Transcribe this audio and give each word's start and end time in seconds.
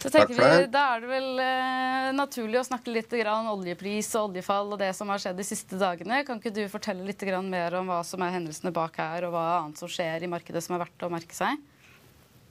Så 0.00 0.10
tenker 0.12 0.32
vi. 0.32 0.66
Da 0.72 0.84
er 0.94 1.02
det 1.02 1.10
vel 1.10 1.42
eh, 1.44 2.10
naturlig 2.16 2.60
å 2.60 2.64
snakke 2.64 2.92
litt 2.94 3.10
grann 3.12 3.50
oljepris 3.52 4.08
og 4.16 4.30
oljefall 4.30 4.72
og 4.72 4.80
det 4.80 4.94
som 4.96 5.10
har 5.12 5.20
skjedd 5.20 5.36
de 5.36 5.44
siste 5.44 5.76
dagene. 5.80 6.22
Kan 6.24 6.40
ikke 6.40 6.54
du 6.56 6.62
fortelle 6.72 7.04
litt 7.04 7.20
grann 7.20 7.50
mer 7.52 7.76
om 7.80 7.90
hva 7.92 8.00
som 8.06 8.22
er 8.24 8.32
hendelsene 8.38 8.72
bak 8.72 8.96
her, 9.00 9.28
og 9.28 9.34
hva 9.36 9.44
annet 9.58 9.82
som 9.82 9.90
skjer 9.92 10.24
i 10.24 10.30
markedet 10.32 10.64
som 10.64 10.78
er 10.78 10.86
verdt 10.86 11.04
å 11.04 11.12
merke 11.12 11.36
seg? 11.36 11.60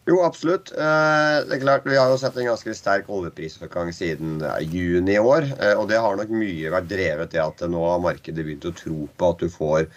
Jo, 0.10 0.22
absolutt. 0.26 0.72
Eh, 0.74 1.36
det 1.46 1.58
er 1.58 1.62
klart, 1.62 1.86
Vi 1.86 1.98
har 1.98 2.10
jo 2.10 2.18
sett 2.18 2.38
en 2.38 2.48
ganske 2.50 2.74
sterk 2.78 3.10
oljeprisoppgang 3.14 3.92
siden 3.94 4.40
eh, 4.42 4.62
juni 4.66 5.18
i 5.18 5.22
år. 5.22 5.50
eh, 5.60 5.76
Og 5.78 5.90
det 5.90 6.00
har 6.02 6.18
nok 6.18 6.32
mye 6.34 6.72
vært 6.74 6.90
drevet 6.90 7.36
i 7.38 7.42
at 7.44 7.66
nå 7.70 7.84
har 7.92 8.02
markedet 8.02 8.46
begynt 8.46 8.66
å 8.70 8.74
tro 8.78 9.04
på 9.18 9.30
at 9.34 9.44
du 9.44 9.50
får 9.54 9.90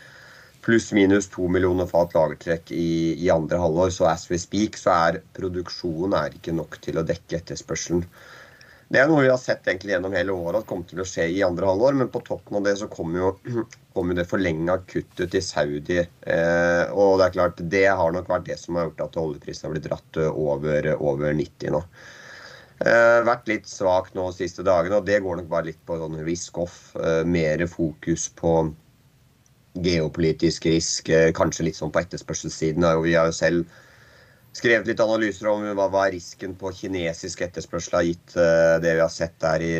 pluss-minus 0.62 1.28
to 1.32 1.48
millioner 1.50 1.88
fat 1.90 2.14
lagertrekk 2.16 2.70
i, 2.74 3.16
i 3.18 3.30
andre 3.34 3.58
halvår. 3.62 3.90
Så 3.94 4.06
as 4.10 4.28
we 4.30 4.38
speak 4.40 4.78
så 4.78 4.94
er 5.08 5.22
produksjonen 5.36 6.14
er 6.18 6.38
ikke 6.38 6.54
nok 6.56 6.78
til 6.84 7.00
å 7.00 7.06
dekke 7.06 7.40
etterspørselen. 7.40 8.06
Det 8.92 9.00
er 9.00 9.08
noe 9.08 9.22
vi 9.24 9.30
har 9.32 9.40
sett 9.40 9.64
egentlig 9.64 9.94
gjennom 9.94 10.12
hele 10.12 10.34
året 10.36 10.60
at 10.60 10.68
kommer 10.68 10.84
til 10.84 11.00
å 11.00 11.06
skje 11.08 11.24
i 11.32 11.40
andre 11.46 11.68
halvår. 11.70 11.96
Men 11.96 12.10
på 12.12 12.20
toppen 12.26 12.58
av 12.58 12.66
det 12.66 12.76
så 12.78 12.90
kommer 12.92 13.22
jo, 13.22 13.30
kom 13.96 14.12
jo 14.12 14.16
det 14.18 14.28
forlenga 14.28 14.76
kuttet 14.84 15.32
til 15.32 15.44
Saudi. 15.44 16.02
Eh, 16.02 16.82
og 16.92 17.16
det 17.18 17.28
er 17.28 17.36
klart, 17.38 17.62
det 17.72 17.86
har 17.88 18.12
nok 18.14 18.28
vært 18.28 18.50
det 18.50 18.58
som 18.60 18.76
har 18.76 18.90
gjort 18.90 19.06
at 19.06 19.22
oljeprisen 19.22 19.68
har 19.68 19.76
blitt 19.76 19.88
dratt 19.88 20.20
over, 20.28 20.92
over 20.98 21.32
90 21.40 21.72
nå. 21.72 21.80
Eh, 22.82 23.18
vært 23.24 23.48
litt 23.48 23.68
svak 23.70 24.12
nå 24.16 24.28
de 24.28 24.42
siste 24.42 24.64
dagene, 24.66 24.98
og 25.00 25.08
det 25.08 25.20
går 25.24 25.40
nok 25.40 25.50
bare 25.50 25.70
litt 25.70 25.82
på 25.86 25.96
sånn 26.00 26.20
risk-off. 26.26 26.78
Eh, 26.98 27.22
mer 27.24 27.64
fokus 27.70 28.28
på 28.36 28.56
geopolitisk 29.74 30.66
risk, 30.66 31.08
eh, 31.08 31.32
kanskje 31.32 31.66
litt 31.68 31.78
sånn 31.78 31.92
på 31.92 32.02
etterspørselssiden. 32.02 32.84
Og 32.96 33.06
vi 33.06 33.14
har 33.16 33.26
jo 33.30 33.36
selv 33.36 33.64
skrevet 34.52 34.86
litt 34.86 35.00
analyser 35.00 35.48
om 35.48 35.64
hva, 35.64 35.88
hva 35.88 36.06
risken 36.12 36.54
på 36.60 36.74
kinesisk 36.76 37.40
etterspørsel 37.46 37.96
har 37.96 38.04
gitt 38.04 38.34
eh, 38.36 38.76
det 38.84 38.96
vi 38.98 39.00
har 39.00 39.12
sett 39.12 39.38
der 39.40 39.64
i 39.64 39.74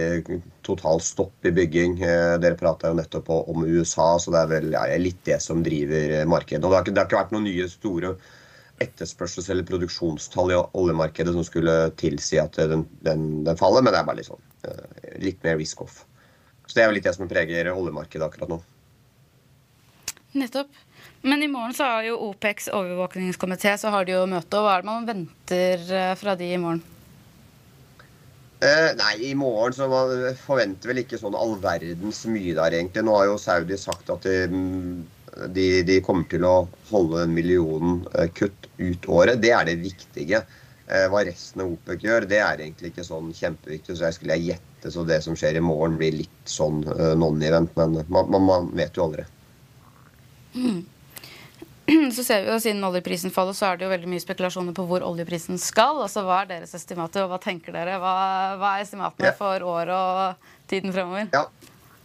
total 0.64 1.03
stopp 1.04 1.44
i 1.44 1.53
bygging. 1.53 1.98
Eh, 2.00 2.36
dere 2.41 2.58
prata 2.60 2.88
jo 2.88 2.97
nettopp 2.97 3.28
om 3.36 3.66
USA, 3.69 4.14
så 4.19 4.32
det 4.32 4.41
er 4.41 4.54
vel 4.54 4.70
ja, 4.72 4.86
litt 4.97 5.20
det 5.28 5.42
som 5.44 5.64
driver 5.64 6.22
markedet. 6.24 6.64
Og 6.64 6.70
det 6.70 6.78
har, 6.78 6.86
ikke, 6.86 6.94
det 6.97 7.04
har 7.04 7.10
ikke 7.10 7.20
vært 7.20 7.36
noen 7.36 7.50
nye 7.50 7.69
store 7.69 8.14
etterspørsels- 8.82 9.50
eller 9.53 9.69
produksjonstall 9.69 10.54
i 10.54 10.62
oljemarkedet 10.80 11.36
som 11.36 11.44
skulle 11.47 11.92
tilsi 12.00 12.41
at 12.41 12.56
den, 12.56 12.88
den, 13.04 13.44
den 13.47 13.60
faller, 13.60 13.84
men 13.84 13.92
det 13.92 14.00
er 14.00 14.09
bare 14.09 14.19
litt 14.19 14.30
sånn 14.32 14.48
litt 15.22 15.42
mer 15.44 15.59
risk-off. 15.59 16.04
Så 16.66 16.78
det 16.78 16.82
er 16.82 16.88
vel 16.88 16.97
litt 16.97 17.06
det 17.06 17.14
som 17.14 17.28
preger 17.30 17.69
oljemarkedet 17.74 18.26
akkurat 18.26 18.50
nå. 18.50 18.59
Nettopp. 20.32 20.70
Men 21.22 21.43
i 21.43 21.48
morgen 21.48 21.75
så 21.76 21.84
har 21.84 22.06
jo 22.06 22.16
OPECs 22.31 22.70
overvåkningskomité 22.72 23.76
så 23.78 23.93
har 23.93 24.06
de 24.09 24.15
jo 24.16 24.25
møte. 24.31 24.59
og 24.59 24.66
Hva 24.66 24.78
er 24.78 24.82
det 24.82 24.88
man 24.88 25.09
venter 25.09 25.84
eh, 25.98 26.15
fra 26.19 26.34
de 26.38 26.48
i 26.54 26.60
morgen? 26.60 26.82
Eh, 28.62 28.92
nei, 28.94 29.15
i 29.26 29.34
morgen 29.34 29.75
så 29.75 29.88
man 29.91 30.37
forventer 30.38 30.92
vel 30.92 31.03
ikke 31.03 31.19
sånn 31.19 31.34
all 31.34 31.56
verdens 31.62 32.22
mye 32.31 32.54
der, 32.54 32.78
egentlig. 32.78 33.03
Nå 33.04 33.16
har 33.19 33.28
jo 33.28 33.41
Saudi 33.42 33.78
sagt 33.81 34.10
at 34.15 34.26
de, 34.28 34.37
mm, 34.53 35.48
de, 35.56 35.69
de 35.88 36.00
kommer 36.06 36.28
til 36.31 36.47
å 36.47 36.56
holde 36.92 37.25
en 37.25 37.34
million 37.34 38.00
eh, 38.15 38.31
kutt 38.38 38.69
ut 38.78 39.09
året. 39.10 39.42
Det 39.42 39.50
er 39.56 39.66
det 39.66 39.81
viktige. 39.82 40.44
Eh, 40.87 41.09
hva 41.10 41.25
resten 41.26 41.65
av 41.65 41.75
OPEC 41.75 42.06
gjør, 42.06 42.28
det 42.31 42.38
er 42.42 42.62
egentlig 42.62 42.92
ikke 42.92 43.06
sånn 43.06 43.34
kjempeviktig. 43.34 43.98
Så 43.98 44.06
jeg 44.09 44.19
skulle 44.21 44.41
gjette 44.42 44.94
så 44.94 45.04
det 45.10 45.21
som 45.26 45.37
skjer 45.38 45.59
i 45.59 45.65
morgen, 45.65 45.98
blir 45.98 46.22
litt 46.22 46.50
sånn 46.50 46.84
eh, 46.94 47.12
non-event. 47.19 47.75
Men 47.78 48.00
man, 48.06 48.31
man, 48.31 48.47
man 48.47 48.71
vet 48.78 48.94
jo 48.98 49.10
aldri. 49.10 49.26
Så 52.16 52.22
ser 52.24 52.44
vi 52.44 52.52
jo 52.52 52.58
Siden 52.62 52.84
oljeprisen 52.86 53.32
faller, 53.34 53.56
så 53.58 53.66
er 53.72 53.78
det 53.80 53.86
jo 53.86 53.90
veldig 53.90 54.08
mye 54.12 54.22
spekulasjoner 54.22 54.74
på 54.76 54.84
hvor 54.88 55.02
oljeprisen 55.04 55.58
skal. 55.60 55.98
altså 56.04 56.22
Hva 56.24 56.42
er 56.44 56.50
deres 56.52 56.74
estimater, 56.78 57.24
og 57.24 57.32
hva 57.32 57.40
tenker 57.42 57.74
dere? 57.74 57.98
Hva, 58.00 58.12
hva 58.60 58.76
er 58.78 58.84
estimatene 58.86 59.32
Ja. 59.32 59.34
for 59.36 59.64
året 59.66 59.91
og 59.92 60.52
tiden 60.70 60.94
fremover? 60.94 61.26
Ja, 61.34 61.42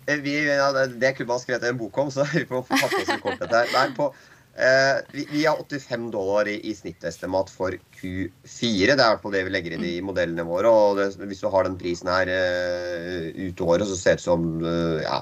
eh, 0.07 0.17
vi, 0.23 0.33
ja 0.49 0.71
det, 0.73 1.13
kunne 1.17 1.29
man 1.29 1.39
skrevet 1.43 1.69
en 1.69 1.77
bok 1.77 1.97
om, 2.03 2.09
så 2.11 2.25
vi 2.33 2.43
får 2.49 2.65
passe 2.71 3.03
oss 3.03 3.13
i 3.15 3.19
kortet 3.21 3.53
her. 3.53 3.69
Nei, 3.75 3.85
på, 3.95 4.09
eh, 4.57 4.99
vi, 5.13 5.25
vi 5.31 5.43
har 5.45 5.59
85 5.61 6.07
dollar 6.13 6.49
i, 6.51 6.57
i 6.69 6.75
snittestimat 6.75 7.51
for 7.53 7.75
Q4. 7.97 8.91
Det 8.91 8.93
er 8.93 8.93
i 8.93 8.99
hvert 8.99 9.23
fall 9.23 9.35
det 9.37 9.43
vi 9.47 9.53
legger 9.53 9.77
inn 9.77 9.85
i 9.87 9.95
modellene 10.05 10.45
våre. 10.47 10.71
og 10.71 11.01
det, 11.01 11.09
Hvis 11.29 11.43
du 11.43 11.49
har 11.53 11.67
den 11.67 11.77
prisen 11.79 12.11
her 12.11 12.31
uh, 12.31 13.27
ut 13.37 13.65
året, 13.65 13.87
så 13.89 13.99
ser 13.99 14.17
det 14.17 14.23
ut 14.23 14.27
som 14.27 14.47
uh, 14.65 15.03
ja, 15.03 15.21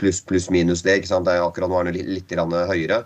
pluss 0.00 0.22
pluss 0.26 0.50
minus 0.52 0.84
det. 0.86 1.00
ikke 1.00 1.12
sant? 1.12 1.28
Det 1.28 1.36
er 1.36 1.44
akkurat 1.44 1.72
nå 1.72 1.80
er 1.82 1.90
den 1.90 2.00
litt, 2.00 2.14
litt 2.20 2.40
høyere. 2.72 3.04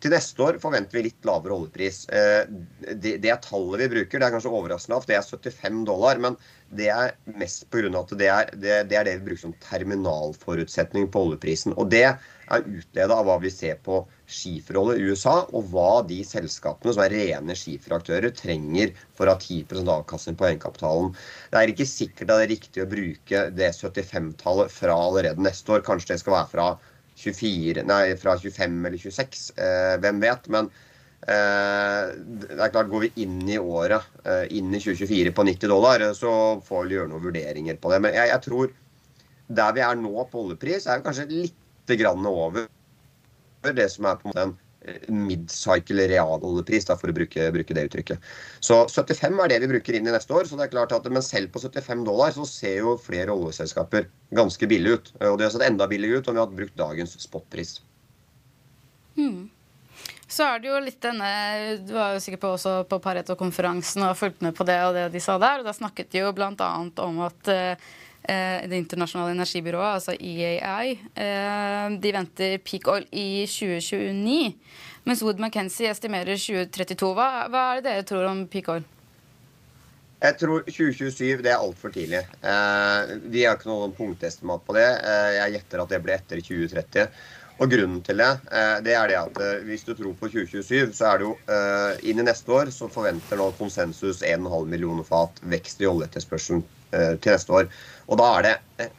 Til 0.00 0.14
neste 0.14 0.40
år 0.40 0.56
forventer 0.62 0.96
vi 0.96 1.02
litt 1.10 1.26
lavere 1.28 1.56
oljepris. 1.58 2.06
Eh, 2.08 2.48
Det, 2.96 3.18
det 3.20 3.30
er 3.30 3.40
tallet 3.44 3.82
vi 3.82 3.88
bruker. 3.96 4.18
Det 4.18 4.26
er 4.26 4.32
kanskje 4.32 4.52
overraskende 4.56 4.96
lavt. 4.96 5.10
Det 5.10 5.16
er 5.18 5.26
75 5.28 5.84
dollar. 5.88 6.20
Men 6.24 6.38
det 6.72 6.88
er 6.88 7.12
mest 7.36 7.66
pga. 7.70 7.90
at 8.00 8.16
det 8.16 8.28
er, 8.28 8.50
det, 8.56 8.78
det 8.88 8.96
er 8.96 9.04
det 9.04 9.18
vi 9.18 9.26
bruker 9.28 9.42
som 9.44 9.56
terminalforutsetning 9.60 11.10
på 11.12 11.26
oljeprisen. 11.26 11.76
Og 11.76 11.90
det 11.92 12.16
er 12.54 12.66
utleda 12.66 13.16
av 13.16 13.26
hva 13.28 13.36
vi 13.42 13.50
ser 13.52 13.78
på 13.84 14.00
skiferolje 14.30 14.98
i 14.98 15.08
USA, 15.10 15.36
og 15.54 15.70
hva 15.72 16.02
de 16.06 16.20
selskapene 16.26 16.94
som 16.94 17.04
er 17.04 17.14
rene 17.14 17.56
skiferaktører, 17.58 18.34
trenger 18.36 18.94
for 19.16 19.28
å 19.28 19.36
ha 19.36 19.40
10 19.40 19.86
avkastning 19.94 20.38
på 20.38 20.48
egenkapitalen. 20.50 21.14
Det 21.52 21.60
er 21.60 21.72
ikke 21.72 21.88
sikkert 21.88 22.30
det 22.30 22.38
er 22.38 22.52
riktig 22.54 22.84
å 22.84 22.90
bruke 22.90 23.46
det 23.56 23.72
75-tallet 23.78 24.74
fra 24.74 24.98
allerede 25.08 25.46
neste 25.46 25.76
år. 25.76 25.86
Kanskje 25.86 26.14
det 26.14 26.22
skal 26.22 26.38
være 26.38 26.52
fra 26.54 26.68
24, 27.20 27.84
nei, 27.88 28.04
fra 28.20 28.36
25 28.40 28.78
eller 28.86 29.00
26. 29.00 29.48
Eh, 29.60 29.96
hvem 30.02 30.22
vet? 30.22 30.46
Men 30.52 30.70
eh, 31.28 32.12
det 32.16 32.56
er 32.56 32.72
klart, 32.72 32.90
går 32.92 33.06
vi 33.06 33.12
inn 33.24 33.42
i 33.48 33.58
året, 33.60 34.06
eh, 34.24 34.46
inn 34.56 34.72
i 34.72 34.82
2024 34.82 35.34
på 35.36 35.46
90 35.50 35.72
dollar, 35.72 36.06
eh, 36.06 36.14
så 36.16 36.32
får 36.66 36.86
vi 36.86 36.98
gjøre 36.98 37.12
noen 37.12 37.26
vurderinger 37.28 37.80
på 37.80 37.92
det. 37.92 38.02
Men 38.06 38.16
jeg, 38.16 38.32
jeg 38.32 38.46
tror 38.46 38.76
der 39.50 39.74
vi 39.74 39.82
er 39.82 39.98
nå 39.98 40.28
på 40.30 40.44
oljepris, 40.44 40.86
er 40.86 41.00
vi 41.00 41.08
kanskje 41.08 41.28
litt 41.30 41.58
grann 41.98 42.26
over 42.26 42.68
det 43.76 43.88
som 43.92 44.06
er 44.08 44.18
på 44.20 44.28
en 44.28 44.32
måte 44.32 44.44
en 44.46 44.58
mid-cycle 45.12 46.06
realoljepris, 46.08 46.86
for 46.88 47.12
å 47.12 47.14
bruke, 47.14 47.50
bruke, 47.52 47.76
det 47.76 47.86
uttrykket. 47.90 48.30
Så 48.64 48.80
75 48.88 49.36
er 49.44 49.52
det 49.52 49.60
vi 49.64 49.70
bruker 49.74 49.96
inn 49.96 50.08
i 50.08 50.14
neste 50.14 50.34
år. 50.34 50.48
så 50.48 50.56
det 50.56 50.68
er 50.68 50.74
klart 50.74 50.92
at, 50.96 51.04
Men 51.04 51.22
selv 51.22 51.52
på 51.52 51.60
75 51.60 52.04
dollar 52.04 52.32
så 52.32 52.46
ser 52.48 52.78
jo 52.78 52.96
flere 52.96 53.32
oljeselskaper 53.32 54.08
ganske 54.32 54.66
billig 54.66 54.90
ut. 54.90 55.12
Og 55.20 55.38
det 55.38 55.44
har 55.44 55.50
sett 55.50 55.68
enda 55.68 55.86
billigere 55.86 56.20
ut 56.20 56.28
om 56.28 56.34
vi 56.34 56.40
hadde 56.40 56.60
brukt 56.62 56.76
dagens 56.76 57.16
spotpris. 57.20 57.80
Hmm. 59.16 59.50
Så 60.30 60.46
er 60.46 60.60
det 60.62 60.68
jo 60.70 60.78
litt 60.80 61.00
denne 61.02 61.30
Du 61.84 61.92
var 61.92 62.14
jo 62.14 62.20
sikkert 62.22 62.40
på, 62.40 62.52
også 62.54 62.74
på 62.88 63.00
Pareto-konferansen 63.02 64.06
og 64.06 64.16
fulgt 64.16 64.40
med 64.46 64.54
på 64.56 64.64
det 64.64 64.78
og 64.86 64.94
det 64.94 65.08
de 65.12 65.20
sa 65.20 65.36
der. 65.42 65.60
og 65.60 65.66
Da 65.68 65.74
snakket 65.76 66.12
de 66.12 66.22
jo 66.22 66.32
bl.a. 66.32 66.70
om 67.04 67.20
at 67.26 67.50
uh, 67.50 67.90
Det 68.20 68.76
internasjonale 68.76 69.32
energibyrået, 69.32 69.94
altså 69.96 70.12
EAI, 70.12 70.92
uh, 71.16 71.96
de 71.98 72.12
venter 72.14 72.58
peak 72.62 72.86
oil 72.92 73.06
i 73.16 73.46
2029. 73.48 74.52
Mens 75.08 75.22
Wood 75.24 75.40
McKenzie 75.40 75.88
estimerer 75.90 76.36
2032. 76.36 77.10
Hva, 77.16 77.28
hva 77.50 77.64
er 77.70 77.80
det 77.80 77.88
dere 77.88 78.06
tror 78.06 78.28
om 78.28 78.44
peak 78.52 78.68
oil? 78.76 78.84
Jeg 80.20 80.36
tror 80.36 80.62
2027 80.68 81.40
det 81.42 81.54
er 81.54 81.64
altfor 81.64 81.96
tidlig. 81.96 82.22
Uh, 82.44 83.16
vi 83.32 83.46
har 83.48 83.56
ikke 83.56 83.72
noen 83.72 83.96
punktestimat 83.96 84.62
på 84.68 84.76
det. 84.76 84.88
jeg 85.40 85.56
gjetter 85.56 85.84
at 85.86 85.94
det 85.96 86.02
blir 86.04 86.18
etter 86.20 86.44
2030. 86.44 87.20
Og 87.60 87.68
Grunnen 87.68 88.00
til 88.04 88.20
det 88.22 88.28
eh, 88.48 88.76
det 88.84 88.94
er 88.96 89.10
det 89.10 89.18
at 89.20 89.40
eh, 89.44 89.64
hvis 89.68 89.84
du 89.84 89.92
tror 89.92 90.14
på 90.16 90.30
2027, 90.32 90.94
så 90.96 91.10
er 91.10 91.20
det 91.20 91.26
jo 91.28 91.34
eh, 91.52 92.04
inn 92.08 92.22
i 92.22 92.24
neste 92.24 92.52
år 92.56 92.72
så 92.72 92.88
forventer 92.92 93.36
nå 93.40 93.50
konsensus 93.58 94.22
1,5 94.24 94.70
millioner 94.70 95.04
fat 95.04 95.42
vekst 95.52 95.84
i 95.84 95.88
oljeetterspørselen 95.90 96.64
til 96.90 97.32
neste 97.32 97.54
år. 97.54 97.70
Og, 98.10 98.20
det, 98.44 98.56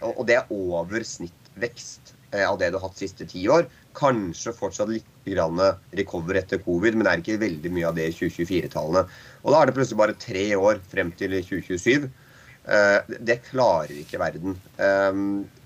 og 0.07 0.23
det 0.29 0.39
er 0.39 0.51
over 0.55 1.05
snittvekst 1.05 2.15
av 2.39 2.57
det 2.59 2.71
du 2.71 2.77
har 2.79 2.87
hatt 2.87 2.97
de 2.97 3.07
siste 3.07 3.27
ti 3.27 3.43
år. 3.51 3.67
Kanskje 3.97 4.53
fortsatt 4.55 4.91
litt 4.91 5.07
recover 5.27 6.39
etter 6.39 6.61
covid, 6.63 6.95
men 6.95 7.05
det 7.05 7.11
er 7.11 7.23
ikke 7.23 7.41
veldig 7.43 7.71
mye 7.75 7.89
av 7.89 7.97
det 7.97 8.07
i 8.09 8.15
2024-tallene. 8.15 9.03
Og 9.43 9.53
da 9.53 9.61
er 9.61 9.69
det 9.69 9.75
plutselig 9.77 9.99
bare 9.99 10.19
tre 10.19 10.45
år 10.55 10.81
frem 10.91 11.11
til 11.19 11.35
2027. 11.41 12.07
Det 13.19 13.37
klarer 13.49 13.93
ikke 13.99 14.21
verden. 14.21 14.57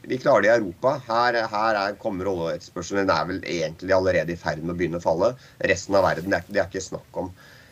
Vi 0.06 0.19
klarer 0.22 0.45
det 0.45 0.51
i 0.51 0.56
Europa. 0.56 0.95
Her, 1.07 1.39
her 1.51 1.80
er, 1.81 1.98
kommer 2.01 2.30
oljeetterspørselen. 2.31 3.06
Den 3.06 3.16
er 3.16 3.30
vel 3.30 3.42
egentlig 3.44 3.95
allerede 3.95 4.36
i 4.36 4.39
ferd 4.39 4.63
med 4.63 4.75
å 4.75 4.80
begynne 4.80 5.01
å 5.01 5.06
falle. 5.06 5.33
Resten 5.72 5.98
av 5.98 6.06
verden, 6.07 6.31
det 6.31 6.42
er, 6.42 6.50
det 6.50 6.63
er 6.63 6.69
ikke 6.69 6.86
snakk 6.88 7.22
om. 7.22 7.31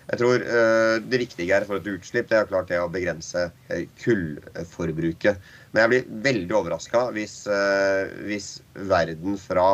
Jeg 0.09 0.19
tror 0.19 0.44
uh, 0.44 0.97
Det 1.00 1.19
viktige 1.21 1.53
her 1.53 1.65
for 1.67 1.79
et 1.79 1.88
utslipp 1.94 2.27
det 2.31 2.39
er 2.39 2.50
klart 2.50 2.69
det 2.71 2.81
å 2.81 2.91
begrense 2.91 3.45
uh, 3.50 3.83
kullforbruket. 4.03 5.39
Men 5.71 5.83
jeg 5.83 5.91
blir 5.94 6.21
veldig 6.27 6.57
overraska 6.59 7.07
hvis, 7.15 7.44
uh, 7.47 8.11
hvis, 8.27 8.57
verden 8.89 9.38
fra 9.39 9.67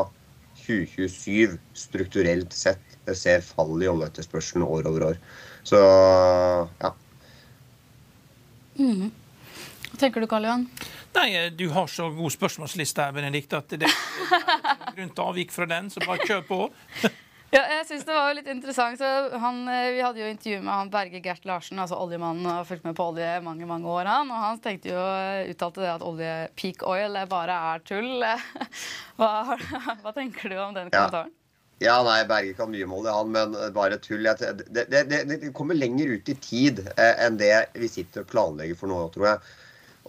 2027 0.65 1.57
strukturelt 1.73 2.53
sett 2.53 2.97
ser 3.17 3.41
fall 3.41 3.79
i 3.81 3.89
oljeetterspørselen 3.89 4.67
år 4.67 4.89
over 4.89 5.07
år. 5.11 5.21
Så 5.65 5.79
ja. 5.79 6.91
Mm. 8.77 9.09
Hva 9.89 9.99
tenker 9.99 10.21
du, 10.21 10.29
Karl 10.29 10.45
Johan? 10.45 10.67
Nei, 11.15 11.29
eh, 11.35 11.49
du 11.51 11.69
har 11.73 11.89
så 11.91 12.09
god 12.13 12.33
spørsmålsliste 12.33 13.07
her, 13.07 13.15
Benedikt, 13.15 13.53
at 13.57 13.73
det 13.81 13.89
er 13.89 14.93
grunn 14.95 15.09
til 15.15 15.25
avvik 15.25 15.53
fra 15.55 15.65
den, 15.69 15.89
så 15.91 16.03
bare 16.05 16.25
kjør 16.25 16.45
på. 16.47 16.59
Ja, 17.49 17.63
jeg 17.65 17.85
synes 17.89 18.05
det 18.05 18.13
var 18.13 18.35
litt 18.37 18.49
interessant. 18.51 19.01
Han, 19.41 19.63
eh, 19.73 19.87
vi 19.95 20.03
hadde 20.05 20.21
jo 20.21 20.29
intervju 20.29 20.59
med 20.61 20.69
han 20.69 20.91
Berge 20.93 21.21
Gert 21.25 21.47
Larsen, 21.49 21.79
altså 21.81 21.97
oljemannen, 21.97 22.45
og 22.45 22.67
fulgt 22.69 22.85
med 22.85 22.97
på 22.97 23.07
olje 23.09 23.29
mange 23.41 23.65
mange 23.65 23.89
år. 23.89 24.05
han, 24.05 24.29
og 24.29 24.37
Han 24.43 24.59
tenkte 24.61 24.91
jo, 24.91 24.99
eh, 24.99 25.49
uttalte 25.49 25.81
det 25.81 25.89
at 25.95 26.05
olje 26.05 26.33
peak 26.55 26.85
oil 26.85 27.17
bare 27.29 27.55
er 27.73 27.81
tull. 27.89 28.21
Hva, 29.19 29.57
hva 30.03 30.13
tenker 30.13 30.49
du 30.49 30.59
om 30.61 30.77
den 30.77 30.93
kommentaren? 30.93 31.33
Ja. 31.81 31.89
ja 31.89 31.97
nei, 32.05 32.21
Berge 32.29 32.53
kan 32.53 32.69
mye 32.69 32.85
om 32.85 32.93
olje, 32.99 33.17
han, 33.17 33.33
men 33.33 33.57
bare 33.73 33.97
tull. 33.97 34.29
Det, 34.29 34.53
det, 34.69 34.85
det, 35.09 35.23
det, 35.25 35.53
kommer 35.57 35.73
lenger 35.73 36.13
ut 36.13 36.29
i 36.29 36.37
tid 36.37 36.85
enn 36.95 37.41
det 37.41 37.65
vi 37.73 37.89
sitter 37.89 38.23
og 38.23 38.29
planlegger 38.29 38.77
for 38.77 38.93
nå, 38.93 39.01
tror 39.15 39.33
jeg. 39.33 39.49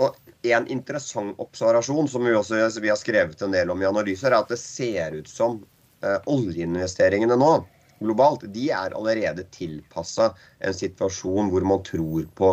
Og 0.01 0.27
En 0.49 0.65
interessant 0.73 1.37
observasjon 1.37 2.07
som 2.09 2.25
vi 2.25 2.33
også 2.33 2.81
vi 2.81 2.89
har 2.89 2.97
skrevet 2.97 3.43
en 3.45 3.53
del 3.53 3.71
om 3.73 3.83
i 3.83 3.89
analyser, 3.89 4.33
er 4.33 4.41
at 4.41 4.49
det 4.49 4.57
ser 4.61 5.19
ut 5.19 5.29
som 5.29 5.59
eh, 5.59 5.80
oljeinvesteringene 6.31 7.37
nå 7.37 7.53
globalt 8.01 8.47
de 8.55 8.71
er 8.73 8.97
allerede 8.97 9.45
tilpassa 9.55 10.31
en 10.65 10.77
situasjon 10.77 11.51
hvor 11.53 11.67
man 11.69 11.83
tror 11.87 12.27
på, 12.37 12.53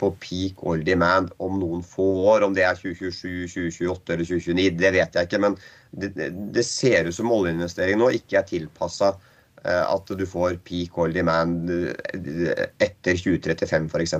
på 0.00 0.10
peak 0.22 0.62
oil 0.68 0.84
demand 0.86 1.32
om 1.44 1.58
noen 1.60 1.84
få 1.84 2.06
år. 2.34 2.46
Om 2.46 2.56
det 2.56 2.66
er 2.68 2.78
2027, 2.78 3.48
2028 3.54 4.14
eller 4.14 4.28
2029, 4.28 4.68
det 4.82 4.92
vet 4.98 5.18
jeg 5.18 5.30
ikke. 5.30 5.42
Men 5.46 5.58
det, 5.90 6.12
det 6.54 6.66
ser 6.68 7.08
ut 7.08 7.16
som 7.16 7.32
oljeinvesteringen 7.32 8.04
nå 8.04 8.12
ikke 8.18 8.42
er 8.42 8.48
tilpassa 8.48 9.14
eh, 9.64 9.84
at 9.84 10.12
du 10.20 10.26
får 10.28 10.60
peak 10.68 10.98
oil 11.00 11.16
demand 11.16 11.72
eh, 11.72 12.66
etter 12.84 13.16
2035 13.24 13.88
f.eks. 13.88 14.18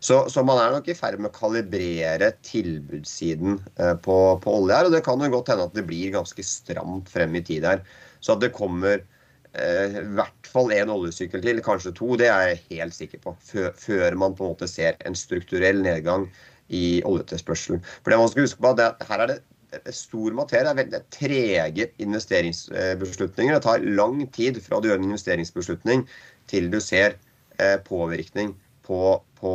Så, 0.00 0.16
så, 0.32 0.42
man 0.46 0.56
er 0.56 0.72
nok 0.72 0.86
i 0.88 0.96
ferd 0.96 1.20
med 1.20 1.28
å 1.28 1.36
kalibrere 1.36 2.30
tilbudssiden 2.46 3.58
eh, 3.76 3.96
på, 4.00 4.16
på, 4.40 4.54
olje 4.62 4.78
her. 4.78 4.88
Og 4.88 4.94
det 4.96 5.02
kan 5.04 5.20
jo 5.20 5.28
godt 5.34 5.52
hende 5.52 5.66
at 5.68 5.76
det 5.76 5.84
blir 5.88 6.14
ganske 6.14 6.44
stramt 6.46 7.10
frem 7.12 7.36
i 7.36 7.42
tid 7.44 7.66
her. 7.68 7.82
Så 8.24 8.32
at 8.32 8.40
det 8.40 8.54
kommer 8.56 9.02
eh, 9.02 9.98
i 10.00 10.06
hvert 10.16 10.48
fall 10.48 10.72
én 10.72 10.92
oljesykkel 10.92 11.44
til, 11.44 11.60
kanskje 11.66 11.92
to, 11.98 12.14
det 12.20 12.30
er 12.32 12.46
jeg 12.48 12.62
helt 12.70 12.96
sikker 12.96 13.20
på. 13.26 13.34
Før, 13.44 13.68
før 13.76 14.16
man 14.24 14.38
på 14.38 14.46
en 14.46 14.54
måte 14.54 14.70
ser 14.72 14.96
en 15.04 15.18
strukturell 15.18 15.84
nedgang 15.84 16.30
i 16.72 17.02
oljetilspørselen. 17.04 17.84
For 18.00 18.14
det 18.14 18.22
man 18.22 18.32
skal 18.32 18.46
huske 18.46 18.64
på, 18.64 18.72
det, 18.80 18.88
her 19.04 19.26
er 19.26 19.34
det 19.34 19.94
stor 19.94 20.32
materie. 20.38 20.64
Det 20.64 20.72
er 20.72 20.80
veldig 20.80 21.02
trege 21.12 21.90
investeringsbeslutninger. 22.00 23.52
Det 23.52 23.66
tar 23.68 23.84
lang 24.00 24.24
tid 24.32 24.64
fra 24.64 24.80
du 24.80 24.88
gjør 24.88 25.02
en 25.02 25.12
investeringsbeslutning 25.12 26.08
til 26.50 26.72
du 26.72 26.80
ser 26.80 27.20
eh, 27.60 27.76
påvirkning 27.84 28.56
på, 28.86 29.00
på, 29.40 29.54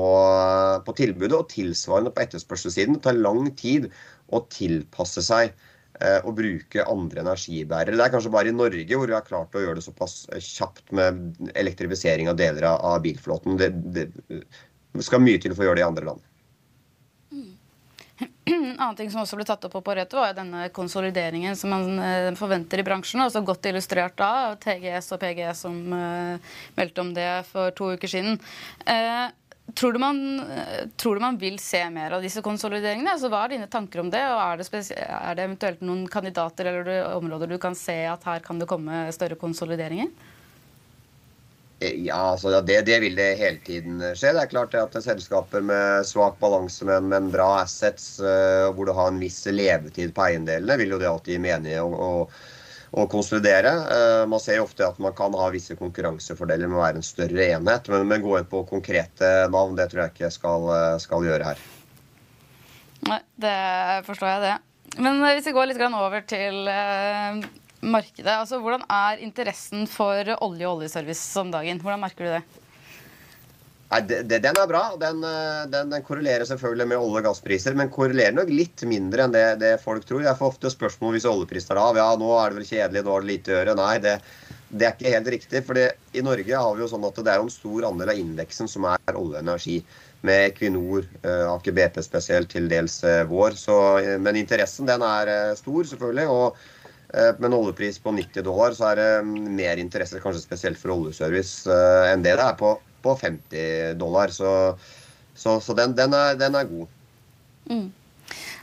på, 0.86 0.98
tilbudet, 0.98 1.38
og 1.38 1.50
tilsvarende 1.52 2.14
på 2.14 2.26
etterspørselssiden. 2.26 2.98
Det 2.98 3.06
tar 3.08 3.18
lang 3.20 3.50
tid 3.60 3.90
å 4.34 4.42
tilpasse 4.54 5.24
seg 5.26 5.52
eh, 6.02 6.20
og 6.22 6.36
bruke 6.40 6.86
andre 6.92 7.26
energibærere. 7.26 7.98
Det 7.98 8.06
er 8.06 8.14
kanskje 8.14 8.34
bare 8.36 8.52
i 8.52 8.56
Norge 8.56 9.02
hvor 9.02 9.10
vi 9.12 9.18
har 9.18 9.28
klart 9.28 9.58
å 9.58 9.66
gjøre 9.66 9.80
det 9.80 9.88
såpass 9.88 10.24
kjapt 10.36 10.94
med 10.96 11.52
elektrifisering 11.56 12.32
av 12.32 12.40
deler 12.42 12.70
av 12.74 13.02
bilflåten. 13.06 13.60
Det, 13.62 13.72
det, 13.96 14.08
det 14.96 15.06
skal 15.06 15.24
mye 15.24 15.42
til 15.42 15.56
for 15.56 15.66
å 15.66 15.70
gjøre 15.70 15.82
det 15.82 15.86
i 15.86 15.90
andre 15.90 16.10
land. 16.14 16.26
En 18.66 18.80
annen 18.80 18.98
ting 18.98 19.12
som 19.14 19.22
også 19.22 19.38
ble 19.38 19.46
tatt 19.48 19.66
opp 19.68 19.76
på 19.78 19.84
Pareto, 19.86 20.18
var 20.22 20.36
denne 20.38 20.68
konsolideringen 20.76 21.56
som 21.60 21.74
man 21.74 22.02
eh, 22.02 22.34
forventer 22.40 22.82
i 22.82 22.86
bransjen. 22.88 23.24
Også 23.26 23.44
godt 23.46 23.70
illustrert 23.70 24.20
av 24.26 24.58
TGS 24.64 25.12
og 25.16 25.22
PGS 25.22 25.64
som 25.68 25.80
uh, 25.94 26.54
meldte 26.78 27.04
om 27.04 27.12
det 27.16 27.30
for 27.50 27.76
to 27.78 27.92
uker 27.96 28.12
siden. 28.12 28.40
Uh, 28.88 29.30
tror, 29.78 29.94
du 29.94 30.02
man, 30.02 30.20
tror, 30.98 31.16
du 31.16 31.24
man, 31.24 31.40
vil 31.42 31.60
se 31.62 31.84
mer 31.94 32.18
av 32.18 32.26
disse 32.26 32.44
konsolideringene? 32.46 33.16
Altså, 33.16 33.30
hva 33.34 33.46
er 33.46 33.56
dine 33.56 33.72
tanker 33.72 34.04
om 34.04 34.12
det? 34.14 34.24
Og 34.34 34.42
er 34.42 34.62
det, 34.62 34.84
er 35.06 35.38
det 35.38 35.48
eventuelt 35.48 35.86
noen 35.86 36.06
kandidater 36.12 36.72
eller 36.72 37.16
områder 37.16 37.54
du 37.54 37.60
kan 37.62 37.78
se 37.78 38.02
at 38.10 38.26
her 38.30 38.46
kan 38.46 38.62
det 38.62 38.70
komme 38.72 39.06
større 39.16 39.40
konsolideringer? 39.40 40.14
Ja, 41.80 42.32
altså, 42.32 42.62
det, 42.62 42.82
det, 42.88 43.00
vil 43.04 43.18
det 43.18 43.36
hele 43.36 43.60
tiden 43.66 44.00
skje. 44.16 44.32
Det 44.32 44.44
er 44.46 44.52
klart 44.52 44.76
at 44.80 44.96
selskaper 45.04 45.64
med 45.66 46.08
svak 46.08 46.38
balanse, 46.40 46.86
men, 46.88 47.10
men 47.12 47.28
bra 47.34 47.50
assets, 47.66 48.14
uh, 48.24 48.72
hvor 48.72 48.88
du 48.88 48.94
har 48.96 49.12
en 49.12 49.20
viss 49.20 49.42
levetid 49.52 50.14
på 50.16 50.24
eiendelene, 50.24 50.78
vil 50.80 50.96
jo 50.96 51.00
det 51.02 51.10
alltid 51.10 51.36
gi 51.36 51.42
mening 51.44 51.76
å, 51.84 52.12
å, 52.96 53.08
konsolidere. 53.12 53.74
Uh, 53.92 54.24
man 54.32 54.40
ser 54.40 54.62
jo 54.62 54.70
ofte 54.70 54.88
at 54.88 55.02
man 55.04 55.18
kan 55.18 55.36
ha 55.36 55.50
visse 55.52 55.76
konkurransefordeler 55.76 56.72
med 56.72 56.80
å 56.80 56.86
være 56.86 57.02
en 57.02 57.10
større 57.10 57.50
enhet, 57.58 57.92
men, 57.92 58.08
men 58.08 58.24
gå 58.24 58.40
inn 58.40 58.48
på 58.56 58.64
konkrete 58.72 59.34
navn, 59.52 59.76
det 59.76 59.90
tror 59.92 60.06
jeg 60.06 60.16
ikke 60.16 60.32
skal, 60.32 60.72
eh, 60.78 60.96
skal 61.04 61.28
gjøre 61.28 61.52
her. 61.52 61.68
Nei, 63.12 63.20
det 63.44 63.60
forstår 64.08 64.32
jeg 64.32 64.46
det. 64.48 64.56
Men 65.04 65.20
hvis 65.28 65.52
vi 65.52 65.58
går 65.58 65.74
litt 65.74 65.86
over 65.92 66.24
til 66.24 66.70
markedet. 67.86 68.34
Altså, 68.34 68.60
hvordan 68.64 68.86
er 68.92 69.24
interessen 69.24 69.86
for 69.90 70.36
olje 70.42 70.68
og 70.68 70.80
oljeservice 70.80 71.42
om 71.42 71.52
dagen? 71.54 71.82
Hvordan 71.82 72.02
merker 72.04 72.28
du 72.28 72.34
det? 72.36 72.44
Nei, 73.92 74.02
det, 74.10 74.40
Den 74.42 74.58
er 74.58 74.68
bra. 74.68 74.84
Den, 75.00 75.22
eh, 75.24 75.62
den, 75.70 75.92
den, 75.94 76.04
korrelerer 76.04 76.48
selvfølgelig 76.50 76.88
med 76.90 76.98
olje- 76.98 77.22
og 77.22 77.28
gasspriser, 77.30 77.78
men 77.78 77.92
korrelerer 77.94 78.34
nok 78.34 78.50
litt 78.50 78.84
mindre 78.90 79.26
enn 79.26 79.36
det, 79.36 79.46
det 79.62 79.76
folk 79.84 80.08
tror. 80.08 80.26
Jeg 80.26 80.40
får 80.40 80.56
ofte 80.56 80.74
spørsmål 80.74 81.16
hvis 81.16 81.30
oljeprisen 81.30 81.76
er 81.76 81.82
av. 81.84 82.02
Ja, 82.02 82.10
nå 82.20 82.32
er 82.40 82.52
det 82.52 82.60
vel 82.60 82.70
kjedelig, 82.72 83.06
nå 83.06 83.14
er 83.16 83.26
det 83.26 83.32
lite 83.32 83.54
å 83.54 83.60
gjøre. 83.60 83.78
Nei, 83.80 83.94
det, 84.04 84.16
det 84.74 84.90
er 84.90 84.98
ikke 84.98 85.14
helt 85.14 85.32
riktig. 85.38 85.64
For 85.68 85.80
i 85.80 86.26
Norge 86.26 86.64
har 86.66 86.76
vi 86.76 86.84
jo 86.84 86.92
sånn 86.92 87.08
at 87.08 87.22
det 87.22 87.36
er 87.36 87.46
en 87.46 87.54
stor 87.54 87.90
andel 87.92 88.16
av 88.16 88.22
indeksen 88.26 88.72
som 88.72 88.90
er 88.90 89.14
olje 89.14 89.38
og 89.38 89.42
energi. 89.46 89.80
Med 90.26 90.48
Equinor, 90.50 91.06
eh, 91.22 91.44
Aker 91.52 91.76
BP 91.78 92.02
spesielt, 92.02 92.50
til 92.56 92.66
dels 92.72 93.04
eh, 93.06 93.22
vår. 93.30 93.54
Så, 93.60 93.76
men 94.18 94.42
interessen 94.42 94.90
den 94.90 95.06
er 95.06 95.54
stor, 95.60 95.86
selvfølgelig. 95.86 96.26
og 96.34 96.64
med 97.14 97.46
en 97.46 97.54
oljepris 97.54 98.00
på 98.00 98.12
90 98.12 98.44
dollar, 98.44 98.74
så 98.76 98.90
er 98.92 99.02
det 99.02 99.10
mer 99.26 99.82
interesse, 99.82 100.20
kanskje 100.24 100.44
spesielt 100.44 100.80
for 100.82 100.96
oljeservice, 100.96 101.68
eh, 101.70 102.12
enn 102.12 102.26
det 102.26 102.36
det 102.40 102.48
er 102.48 102.58
på, 102.60 102.76
på 103.06 103.18
50 103.22 103.94
dollar. 104.00 104.34
Så, 104.34 104.50
så, 105.36 105.60
så 105.62 105.78
den, 105.78 105.96
den, 105.98 106.16
er, 106.18 106.40
den, 106.40 106.58
er, 106.58 106.72
god. 106.72 106.90
Mm. 107.70 107.88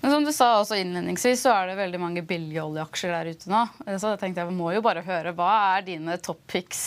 Men 0.03 0.11
som 0.11 0.27
du 0.27 0.33
sa 0.35 0.57
også 0.59 0.81
innledningsvis, 0.81 1.45
så 1.45 1.55
er 1.55 1.71
det 1.71 1.79
veldig 1.79 2.03
mange 2.03 2.27
billige 2.27 2.65
oljeaksjer 2.65 3.15
der 3.15 3.33
ute 3.33 3.53
nå. 3.53 3.63
Så 3.95 4.15
jeg 4.15 4.21
tenkte 4.23 4.45
jeg 4.45 4.59
må 4.59 4.73
jo 4.75 4.83
bare 4.85 5.05
høre, 5.07 5.35
hva 5.39 5.55
er 5.77 5.87
dine 5.87 6.19
top 6.23 6.43
picks 6.51 6.83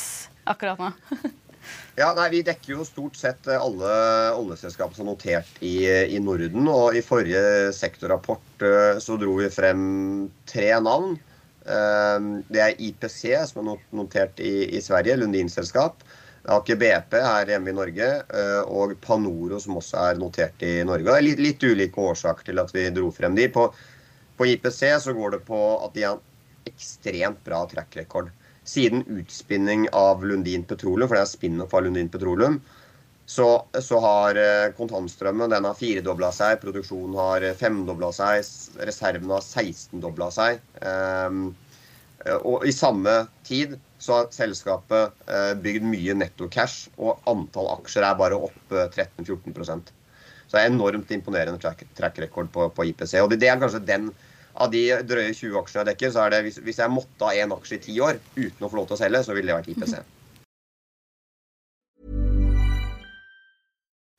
akkurat 0.45 0.81
nå? 0.81 0.93
Ja, 1.95 2.11
nei, 2.13 2.27
Vi 2.29 2.41
dekker 2.45 2.75
jo 2.75 2.83
stort 2.85 3.15
sett 3.17 3.47
alle 3.49 3.93
oljeselskaper 4.37 4.93
som 4.93 5.07
er 5.07 5.15
notert 5.15 5.63
i, 5.65 5.87
i, 5.87 6.19
Norden. 6.21 6.67
Og 6.69 6.93
i 6.93 7.01
forrige 7.01 7.71
sektorrapport 7.73 8.65
så 9.01 9.15
dro 9.17 9.37
vi 9.39 9.47
frem 9.49 9.81
tre 10.45 10.67
navn. 10.83 11.15
Det 11.65 12.61
er 12.61 12.75
IPC, 12.77 13.21
som 13.49 13.63
er 13.63 13.79
notert 13.97 14.39
i, 14.43 14.77
i 14.77 14.81
Sverige, 14.85 15.15
Lundin-selskap. 15.17 16.03
Aker 16.45 16.77
BP 16.77 17.15
her 17.17 17.49
hjemme 17.49 17.71
i 17.71 17.75
Norge, 17.75 18.07
eh, 18.21 18.61
og 18.69 18.93
Panoro, 19.01 19.57
som 19.61 19.79
også 19.79 19.97
er 20.11 20.19
notert 20.21 20.61
i 20.65 20.77
Norge. 20.85 21.07
Det 21.07 21.17
er 21.17 21.25
litt, 21.25 21.41
litt 21.41 21.65
ulike 21.65 22.01
årsaker 22.11 22.51
til 22.51 22.61
at 22.61 22.73
vi 22.75 22.85
dro 22.93 23.09
frem 23.13 23.37
de. 23.37 23.47
På, 23.49 23.71
på 24.37 24.49
IPC 24.51 24.81
så 25.07 25.15
går 25.17 25.37
det 25.37 25.41
på 25.47 25.61
at 25.79 25.95
de 25.97 26.05
har 26.05 26.19
en 26.19 26.69
ekstremt 26.69 27.41
bra 27.45 27.63
track 27.69 27.97
Siden 28.65 29.03
utspinning 29.13 29.87
av 29.93 30.23
Lundin 30.25 30.63
Petroleum, 30.65 31.07
for 31.07 31.17
det 31.17 31.25
er 31.25 31.33
spin-off 31.33 31.73
av 31.73 31.85
Lundin 31.85 32.09
Petroleum, 32.09 32.61
så, 33.25 33.65
så 33.81 33.99
har 34.03 34.37
eh, 34.37 34.71
kontantstrømmen 34.77 35.49
den 35.49 35.65
har 35.65 35.77
firedobla 35.77 36.29
seg, 36.35 36.59
produksjonen 36.61 37.17
har 37.17 37.45
femdobla 37.57 38.11
seg, 38.13 38.45
reservene 38.85 39.39
har 39.39 39.45
16-dobla 39.45 40.29
seg. 40.33 40.59
Um, 40.81 41.47
og 42.41 42.63
i 42.65 42.73
samme 42.73 43.11
tid 43.45 43.75
så 44.01 44.19
har 44.19 44.31
selskapet 44.33 45.27
eh, 45.29 45.51
bygd 45.61 45.85
mye 45.89 46.15
netto-cash, 46.17 46.89
og 46.97 47.21
antall 47.29 47.69
aksjer 47.77 48.05
er 48.05 48.17
bare 48.19 48.37
opp 48.47 48.73
13-14 48.73 49.53
eh, 49.53 49.91
Så 50.47 50.57
det 50.57 50.63
er 50.63 50.71
enormt 50.71 51.11
imponerende 51.13 51.61
track, 51.61 51.85
track 51.97 52.19
record 52.21 52.51
på, 52.53 52.69
på, 52.69 52.87
IPC. 52.91 53.17
Og 53.21 53.33
det, 53.33 53.41
er 53.49 53.61
kanskje 53.61 53.83
den 53.85 54.11
av 54.55 54.71
de 54.73 54.87
drøye 55.05 55.33
20 55.33 55.57
aksjene 55.61 55.83
jeg 55.83 55.91
dekker, 55.91 56.13
så 56.13 56.25
er 56.25 56.35
det 56.35 56.43
hvis, 56.47 56.61
hvis 56.65 56.81
jeg 56.81 56.93
måtte 56.93 57.29
ha 57.29 57.33
én 57.35 57.53
aksje 57.55 57.79
i 57.79 57.85
ti 57.89 57.97
år 58.01 58.21
uten 58.37 58.65
å 58.65 58.69
få 58.69 58.81
lov 58.81 58.89
til 58.89 58.97
å 58.97 59.01
selge, 59.01 59.25
så 59.25 59.37
ville 59.37 59.51
det 59.51 59.57
vært 59.59 59.73
IPC. 59.73 59.97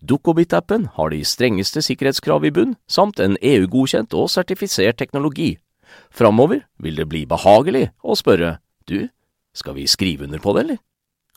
Dukkobit-appen 0.00 0.88
har 0.96 1.12
de 1.12 1.22
strengeste 1.24 1.82
sikkerhetskrav 1.84 2.44
i 2.44 2.52
bunn, 2.54 2.74
samt 2.88 3.20
en 3.20 3.36
EU-godkjent 3.42 4.14
og 4.16 4.30
sertifisert 4.32 4.98
teknologi. 4.98 5.56
Framover 6.10 6.64
vil 6.82 6.98
det 6.98 7.08
bli 7.08 7.24
behagelig 7.28 7.88
å 8.02 8.16
spørre 8.18 8.58
du, 8.88 9.08
skal 9.54 9.76
vi 9.76 9.86
skrive 9.86 10.26
under 10.28 10.42
på 10.42 10.54
det, 10.56 10.66
eller? 10.66 10.84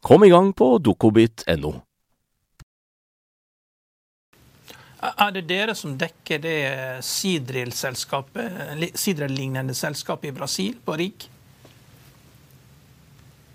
Kom 0.02 0.24
i 0.26 0.32
gang 0.32 0.54
på 0.58 0.78
dukkobit.no. 0.82 1.74
Er 5.02 5.32
det 5.34 5.48
dere 5.50 5.74
som 5.78 5.96
dekker 5.98 6.42
det 6.42 6.58
Sidril-selskapet, 7.06 8.98
Sidril-lignende 8.98 9.74
selskapet 9.78 10.30
i 10.30 10.36
Brasil, 10.36 10.76
på 10.86 10.98
RIG? 10.98 11.26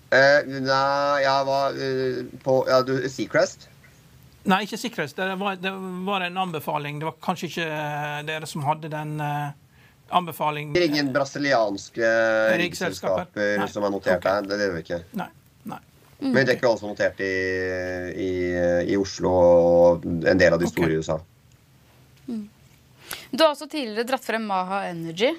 Uh, 0.07 0.43
nei, 0.63 1.23
jeg 1.23 1.47
var 1.47 1.75
uh, 1.75 2.19
på 2.43 2.53
ja, 2.67 2.81
du, 2.87 2.93
Seacrest? 3.11 3.67
Nei, 4.47 4.61
ikke 4.63 4.79
sikkerhets. 4.79 5.15
Det 5.17 5.27
var, 5.39 5.57
det 5.59 5.71
var, 6.07 6.23
en 6.23 6.37
anbefaling. 6.39 6.99
Det 7.01 7.09
var 7.09 7.17
kanskje 7.23 7.49
ikke 7.51 7.65
eh, 7.67 8.19
dere 8.27 8.47
som 8.47 8.63
hadde 8.63 8.91
den 8.91 9.17
uh, 9.19 9.49
anbefalingen. 10.15 10.75
Det 10.75 10.85
er 10.85 10.93
ingen 10.93 11.11
brasilianske 11.15 12.11
riggselskaper 12.61 13.65
som 13.67 13.83
er 13.83 13.91
notert 13.91 14.21
okay. 14.21 14.45
der? 14.45 14.47
Det 14.53 14.61
gjør 14.63 14.77
vi 14.77 14.85
ikke. 14.85 15.01
Nei. 15.19 15.31
Mm. 16.19 16.31
Men 16.31 16.45
det 16.45 16.49
er 16.49 16.55
ikke 16.57 16.69
alle 16.71 16.79
som 16.79 16.89
er 16.89 16.95
notert 16.95 17.19
i, 17.21 17.33
i, 18.17 18.31
i, 18.89 18.95
Oslo 18.97 19.33
og 19.37 20.05
en 20.07 20.39
del 20.39 20.55
av 20.55 20.61
de 20.61 20.69
store 20.69 20.87
okay. 20.87 20.95
i 20.95 21.01
USA. 21.03 21.17
Mm. 22.25 22.47
Du 23.29 23.43
har 23.43 23.51
også 23.51 23.67
tidligere 23.69 24.07
dratt 24.09 24.25
frem 24.25 24.47
Maha 24.49 24.87
Energy. 24.89 25.29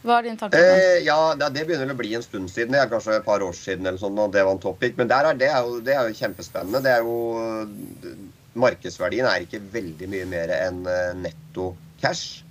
Hva 0.00 0.18
er 0.18 0.28
din 0.30 0.36
tanke? 0.40 0.56
Eh, 0.56 1.02
ja, 1.04 1.18
Det 1.36 1.64
begynner 1.68 1.92
å 1.92 1.98
bli 1.98 2.14
en 2.16 2.24
stund 2.24 2.50
siden. 2.50 2.72
Det 2.72 2.80
er 2.80 2.90
kanskje 2.90 3.18
et 3.18 3.26
par 3.26 3.42
år 3.44 3.56
siden. 3.56 3.86
eller 3.86 4.00
sånn, 4.00 4.18
og 4.18 4.32
det 4.32 4.44
var 4.46 4.56
en 4.56 4.62
topic. 4.62 4.96
Men 4.96 5.10
er, 5.12 5.32
det, 5.34 5.50
er 5.52 5.64
jo, 5.66 5.80
det, 5.84 5.94
er 5.94 6.08
jo, 6.08 6.16
kjempespennende. 6.16 6.82
Det 6.84 6.94
er 6.94 7.04
jo, 7.04 8.16
markedsverdien 8.60 9.28
er 9.28 9.44
ikke 9.44 9.62
veldig 9.72 10.08
mye 10.10 10.28
mer 10.30 10.54
enn 10.56 10.86
eh, 10.88 11.10
netto 11.20 11.74
cash. 12.00 12.42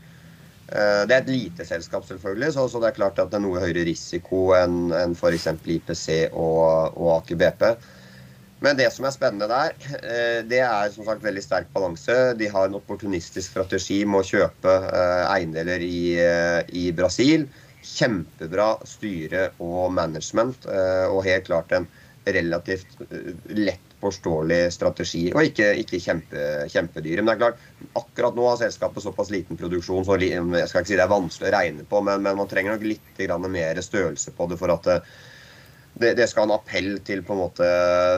Eh, 0.69 1.03
det 1.09 1.15
er 1.15 1.23
et 1.23 1.31
lite 1.33 1.65
selskap, 1.65 2.05
selvfølgelig, 2.05 2.53
så, 2.53 2.67
så, 2.69 2.81
det 2.81 2.91
er 2.91 2.99
klart 2.99 3.21
at 3.21 3.31
det 3.31 3.39
er 3.39 3.45
noe 3.45 3.61
høyere 3.63 3.87
risiko 3.87 4.51
enn 4.57 4.93
en 4.93 5.15
f.eks. 5.17 5.47
IPC 5.65 6.05
og, 6.29 6.93
og 6.93 7.15
Aker 7.17 7.39
BP. 7.41 7.65
Men 8.59 8.75
det 8.75 8.89
som 8.91 9.07
er 9.07 9.15
spennende 9.15 9.47
der, 9.47 9.75
eh, 9.99 10.39
det 10.47 10.59
er 10.65 10.91
som 10.91 11.07
sagt 11.07 11.23
veldig 11.23 11.43
sterk 11.43 11.69
balanse. 11.75 12.17
De 12.39 12.49
har 12.51 12.67
en 12.67 12.77
opportunistisk 12.79 13.53
strategi 13.53 14.01
med 14.05 14.21
å 14.21 14.27
kjøpe 14.27 14.75
eh, 14.89 15.25
eiendeler 15.31 15.83
i, 15.85 16.01
i 16.75 16.89
Brasil. 16.95 17.47
Kjempebra 17.79 18.73
styre 18.83 19.53
og 19.63 19.93
management, 19.95 20.65
og 20.67 21.23
helt 21.23 21.45
klart 21.47 21.71
en 21.71 21.85
relativt 22.27 22.99
lett 23.55 23.89
forståelig 23.99 24.59
strategi, 24.73 25.25
og 25.33 25.49
ikke, 25.49 25.71
ikke 25.81 25.99
kjempe, 26.01 26.43
kjempedyre. 26.71 27.23
Men 27.23 27.31
det 27.31 27.35
er 27.35 27.41
klart, 27.43 27.63
akkurat 27.99 28.37
nå 28.37 28.45
har 28.47 28.59
selskapet 28.61 29.03
såpass 29.03 29.31
liten 29.33 29.59
produksjon 29.59 30.05
så 30.07 30.19
jeg 30.19 30.69
skal 30.69 30.83
ikke 30.83 30.91
si 30.91 30.99
det 30.99 31.05
er 31.05 31.11
vanskelig 31.11 31.49
å 31.49 31.55
regne 31.55 31.87
på, 31.89 32.01
men, 32.05 32.23
men 32.25 32.39
man 32.39 32.49
trenger 32.51 32.75
nok 32.75 32.87
litt 32.87 33.25
mer 33.49 33.81
størrelse 33.83 34.35
på 34.35 34.47
det 34.51 34.59
for 34.61 34.75
at 34.75 34.89
det, 35.99 36.13
det, 36.17 36.27
skal 36.31 36.45
ha 36.45 36.49
en 36.49 36.55
appell 36.55 36.93
til 37.05 37.23
på 37.25 37.35
en 37.35 37.41
måte 37.43 37.67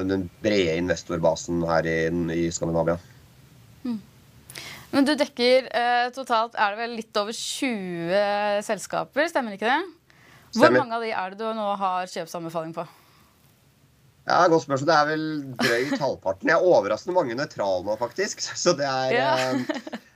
den 0.07 0.27
brede 0.43 0.77
investorbasen 0.79 1.63
her 1.67 1.87
i, 1.89 1.97
i 2.37 2.43
Skandinavia. 2.53 2.97
Mm. 3.83 3.99
Men 4.91 5.07
du 5.07 5.15
dekker 5.17 5.67
eh, 5.67 6.07
totalt 6.15 6.57
er 6.59 6.75
det 6.75 6.83
vel 6.83 6.95
litt 6.99 7.21
over 7.21 7.35
20 7.35 8.63
selskaper, 8.67 9.29
stemmer 9.31 9.57
ikke 9.57 9.69
det? 9.69 9.81
Hvor 10.51 10.65
stemmer. 10.65 10.83
mange 10.83 10.97
av 10.97 11.05
de 11.05 11.13
er 11.15 11.33
det 11.33 11.39
du 11.39 11.47
nå 11.55 11.69
har 11.79 12.09
kjøpsanbefaling 12.11 12.75
på? 12.75 12.85
Ja, 14.27 14.45
Godt 14.51 14.67
spørsmål. 14.67 14.87
Det 14.87 14.95
er 14.95 15.07
vel 15.09 15.25
drøyt 15.57 15.97
halvparten. 15.99 16.51
Jeg 16.51 16.57
er 16.59 16.71
overraskende 16.71 17.15
mange 17.17 17.37
nøytrale 17.37 17.85
nå, 17.87 17.95
faktisk. 17.99 18.43
Så 18.63 18.75
det 18.77 18.87
er 18.87 19.15
ja. 19.15 19.31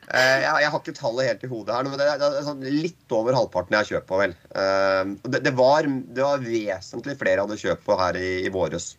Eh, 0.10 0.42
jeg, 0.44 0.60
jeg, 0.64 0.72
har 0.74 0.82
ikke 0.82 0.98
tallet 0.98 1.30
helt 1.30 1.46
i 1.46 1.50
hodet 1.52 1.78
her, 1.78 1.88
men 1.88 1.98
det 2.02 2.10
er, 2.10 2.26
er 2.28 2.46
sånn 2.46 2.66
litt 2.66 3.16
over 3.16 3.38
halvparten 3.38 3.76
jeg 3.76 3.84
har 3.84 3.92
kjøpt 3.94 4.10
på, 4.12 4.20
vel. 4.22 4.36
Eh, 4.52 5.02
det, 5.26 5.42
det, 5.48 5.56
var, 5.58 5.88
det, 5.88 6.22
var, 6.22 6.46
vesentlig 6.46 7.18
flere 7.20 7.40
jeg 7.40 7.48
hadde 7.48 7.64
kjøpt 7.64 7.88
på 7.88 7.98
her 8.02 8.20
i, 8.22 8.30
i 8.46 8.54
våres. 8.54 8.94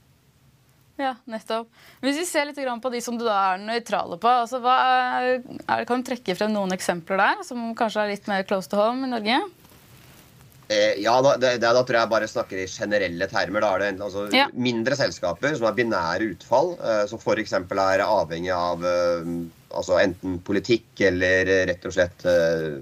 Ja, 0.96 1.12
nettopp. 1.28 1.68
Hvis 2.00 2.16
vi 2.22 2.24
ser 2.24 2.48
litt 2.48 2.56
på 2.56 2.90
de 2.92 3.02
som 3.04 3.18
du 3.20 3.26
da 3.26 3.36
er 3.52 3.60
nøytrale 3.60 4.16
på, 4.20 4.32
altså 4.32 4.62
hva 4.64 4.76
er, 5.20 5.84
kan 5.84 6.00
du 6.00 6.08
trekke 6.08 6.36
frem 6.38 6.54
noen 6.54 6.72
eksempler 6.72 7.20
der 7.20 7.44
som 7.44 7.68
kanskje 7.76 8.06
er 8.06 8.14
litt 8.14 8.30
mer 8.30 8.46
close 8.48 8.72
to 8.72 8.80
home 8.80 9.04
i 9.04 9.12
Norge? 9.12 9.42
Eh, 10.68 10.96
ja, 10.98 11.14
da, 11.22 11.36
det, 11.38 11.52
da, 11.62 11.70
tror 11.78 12.00
jeg 12.00 12.10
bare 12.10 12.28
snakker 12.30 12.58
i 12.58 12.66
generelle 12.66 13.28
termer. 13.30 13.62
Da 13.62 13.74
er 13.76 13.84
det 13.84 14.06
altså, 14.08 14.24
ja. 14.34 14.48
mindre 14.50 14.98
selskaper 14.98 15.54
som 15.54 15.68
har 15.68 15.76
binære 15.76 16.32
utfall, 16.32 16.72
eh, 16.80 17.04
som 17.10 17.22
f.eks. 17.22 17.54
er 17.54 18.02
avhengig 18.06 18.50
av 18.56 18.82
eh, 18.82 19.30
altså 19.70 19.98
enten 20.00 20.38
politikk 20.46 21.02
eller 21.08 21.50
rett 21.70 21.88
og 21.88 21.96
slett 21.96 22.26
uh, 22.28 22.78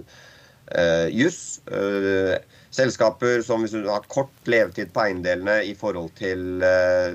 eh 0.75 1.09
juss. 1.15 1.61
Uh, 1.71 2.37
selskaper 2.75 3.43
som 3.47 3.63
hvis 3.63 3.77
du 3.77 3.87
har 3.87 4.07
kort 4.11 4.51
levetid 4.51 4.91
på 4.95 5.05
eiendelene 5.05 5.61
i 5.63 5.77
forhold 5.79 6.11
til 6.19 6.59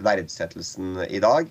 verdsettelsen 0.06 1.02
i 1.10 1.20
dag. 1.20 1.50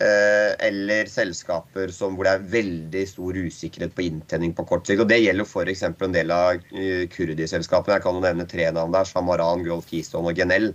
Eh, 0.00 0.52
eller 0.64 1.08
selskaper 1.12 1.90
som, 1.92 2.14
hvor 2.16 2.24
det 2.24 2.32
er 2.32 2.44
veldig 2.54 3.02
stor 3.08 3.36
usikkerhet 3.36 3.92
på 3.92 4.06
inntjening 4.06 4.54
på 4.56 4.64
kort 4.70 4.88
sikt. 4.88 5.02
og 5.04 5.10
Det 5.10 5.18
gjelder 5.20 5.44
f.eks. 5.44 5.82
en 5.90 6.14
del 6.14 6.32
av 6.32 6.62
uh, 6.72 7.04
kurdiselskapene. 7.12 7.98
Jeg 7.98 8.04
kan 8.06 8.16
jo 8.16 8.22
nevne 8.24 8.46
tre 8.48 8.70
navn 8.72 8.96
der. 8.96 9.04
Shamaran, 9.04 9.66
Gulf 9.66 9.90
Keystone 9.90 10.32
og 10.32 10.40
Genel. 10.40 10.70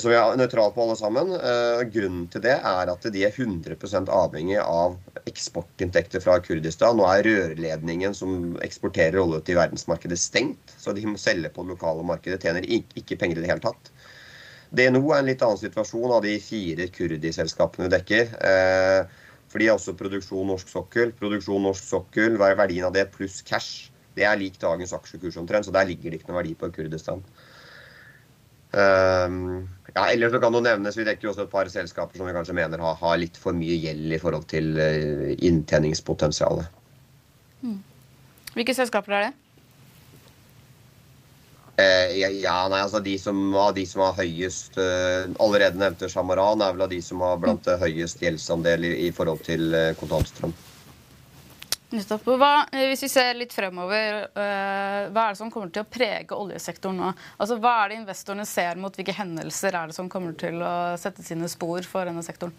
Som 0.00 0.08
er 0.14 0.38
nøytrale 0.40 0.72
på 0.72 0.86
alle 0.86 0.96
sammen. 0.96 1.34
Uh, 1.36 1.82
grunnen 1.92 2.24
til 2.32 2.40
det 2.46 2.54
er 2.56 2.88
at 2.88 3.08
de 3.12 3.24
er 3.26 3.34
100% 3.34 4.08
avhengig 4.08 4.56
av 4.62 4.96
eksportinntekter 5.28 6.22
fra 6.24 6.38
Kurdistan. 6.40 6.96
Nå 6.96 7.04
er 7.10 7.26
rørledningen 7.28 8.16
som 8.16 8.54
eksporterer 8.64 9.20
olje 9.20 9.42
til 9.44 9.60
verdensmarkedet, 9.60 10.16
stengt. 10.20 10.72
Så 10.80 10.96
de 10.96 11.04
må 11.04 11.20
selge 11.20 11.52
på 11.52 11.66
det 11.66 11.74
lokale 11.74 12.06
markedet. 12.08 12.40
Tjener 12.40 12.64
ikke 12.64 13.20
penger 13.20 13.42
i 13.42 13.44
det 13.44 13.52
hele 13.52 13.66
tatt. 13.66 13.92
DNO 14.72 15.02
er 15.12 15.20
en 15.20 15.28
litt 15.28 15.44
annen 15.44 15.60
situasjon 15.60 16.16
av 16.16 16.22
de 16.24 16.38
fire 16.40 16.88
kurdiselskapene 16.94 17.90
vi 17.90 17.92
dekker. 17.92 18.30
Eh, 18.48 19.22
for 19.52 19.60
de 19.60 19.68
har 19.68 19.76
også 19.76 19.92
produksjon 19.98 20.48
norsk 20.48 20.70
sokkel. 20.72 21.12
Produksjon 21.18 21.66
norsk 21.68 21.84
sokkel, 21.84 22.38
er 22.40 22.56
verdien 22.56 22.88
av 22.88 22.94
det, 22.96 23.10
pluss 23.12 23.42
cash. 23.44 23.90
Det 24.16 24.24
er 24.24 24.40
lik 24.40 24.56
dagens 24.60 24.94
aksjekurs 24.96 25.36
omtrent, 25.40 25.68
så 25.68 25.74
der 25.76 25.88
ligger 25.88 26.08
det 26.08 26.20
ikke 26.20 26.32
noe 26.32 26.40
verdi 26.40 26.56
på 26.56 26.72
Kurdistan. 26.72 27.20
Um, 28.72 29.68
ja, 29.92 30.06
ellers 30.08 30.32
så 30.32 30.40
kan 30.40 30.54
det 30.56 30.64
nevnes, 30.64 30.96
Vi 30.96 31.04
dekker 31.04 31.28
jo 31.28 31.34
også 31.34 31.46
et 31.46 31.52
par 31.52 31.68
selskaper 31.68 32.16
som 32.16 32.28
vi 32.28 32.34
kanskje 32.36 32.56
mener 32.56 32.80
har, 32.80 32.96
har 33.00 33.20
litt 33.20 33.36
for 33.40 33.56
mye 33.56 33.76
gjeld 33.76 34.14
i 34.16 34.20
forhold 34.22 34.48
til 34.48 34.72
uh, 34.80 35.32
inntjeningspotensialet. 35.36 36.80
Mm. 37.62 37.78
Hvilke 38.56 38.76
selskaper 38.76 39.16
er 39.18 39.26
det? 39.26 39.32
Eh, 41.82 42.18
ja, 42.20 42.56
nei, 42.68 42.82
altså 42.82 43.00
de 43.00 43.14
som, 43.18 43.38
av 43.56 43.72
de 43.76 43.86
som 43.88 44.02
har 44.04 44.18
høyest 44.18 44.76
uh, 44.76 45.24
Allerede 45.40 45.80
nevnte 45.80 46.10
Shamaran 46.12 46.60
er 46.60 46.74
vel 46.76 46.84
av 46.84 46.90
de 46.92 46.98
som 47.00 47.22
har 47.24 47.38
blant 47.40 47.64
det 47.64 47.78
høyest 47.80 48.20
gjeldsandel 48.20 48.84
i, 48.84 48.90
i 49.06 49.08
forhold 49.16 49.40
til 49.46 49.72
uh, 49.72 49.94
kontantstrøm. 49.96 50.52
Hva, 51.92 52.52
hvis 52.72 53.04
vi 53.04 53.10
ser 53.12 53.36
litt 53.36 53.52
fremover, 53.52 54.24
uh, 54.32 55.12
hva 55.12 55.26
er 55.26 55.34
det 55.34 55.40
som 55.40 55.50
kommer 55.52 55.72
til 55.72 55.84
å 55.84 55.88
prege 55.88 56.36
oljesektoren 56.36 57.00
nå? 57.02 57.12
Altså, 57.36 57.58
Hva 57.60 57.74
er 57.82 57.92
det 57.92 57.98
investorene 58.00 58.46
ser 58.48 58.80
mot? 58.80 58.96
Hvilke 58.96 59.14
hendelser 59.16 59.76
er 59.76 59.90
det 59.90 59.96
som 59.96 60.08
kommer 60.12 60.36
til 60.38 60.62
å 60.64 60.74
sette 61.00 61.24
sine 61.26 61.50
spor 61.52 61.84
for 61.88 62.08
denne 62.08 62.24
sektoren? 62.24 62.54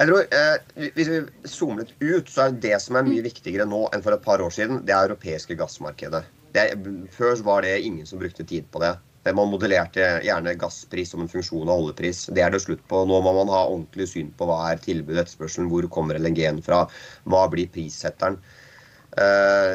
Jeg 0.00 0.08
tror, 0.08 0.22
eh, 0.32 0.90
Hvis 0.96 1.08
vi 1.12 1.20
zoomer 1.44 1.84
litt 1.84 1.94
ut, 2.00 2.28
så 2.32 2.46
er 2.46 2.56
det 2.56 2.80
som 2.80 2.96
er 2.96 3.04
mye 3.04 3.24
viktigere 3.26 3.68
nå 3.68 3.82
enn 3.92 4.02
for 4.02 4.16
et 4.16 4.24
par 4.24 4.40
år 4.40 4.54
siden, 4.54 4.80
det 4.86 4.94
er 4.96 5.10
europeiske 5.10 5.56
gassmarkedet. 5.60 6.24
Det, 6.56 6.64
før 7.12 7.36
var 7.44 7.62
det 7.62 7.82
ingen 7.84 8.06
som 8.06 8.18
brukte 8.18 8.46
tid 8.48 8.64
på 8.72 8.80
det. 8.80 8.94
Man 9.28 9.50
modellerte 9.52 10.04
gjerne 10.24 10.54
gasspris 10.56 11.10
som 11.12 11.20
en 11.20 11.28
funksjon 11.28 11.68
av 11.68 11.82
oljepris. 11.82 12.22
Det 12.32 12.40
er 12.40 12.54
det 12.54 12.62
slutt 12.64 12.80
på. 12.88 13.02
Nå 13.04 13.18
må 13.20 13.34
man 13.36 13.52
ha 13.52 13.66
ordentlig 13.66 14.08
syn 14.08 14.30
på 14.36 14.48
hva 14.48 14.62
er 14.70 14.80
tilbud 14.80 15.12
og 15.12 15.20
etterspørselen, 15.26 15.68
hvor 15.68 15.88
kommer 15.92 16.16
LNG-en 16.16 16.62
fra, 16.64 16.86
hva 17.28 17.42
blir 17.52 17.68
prissetteren. 17.72 18.38
Eh, 19.20 19.74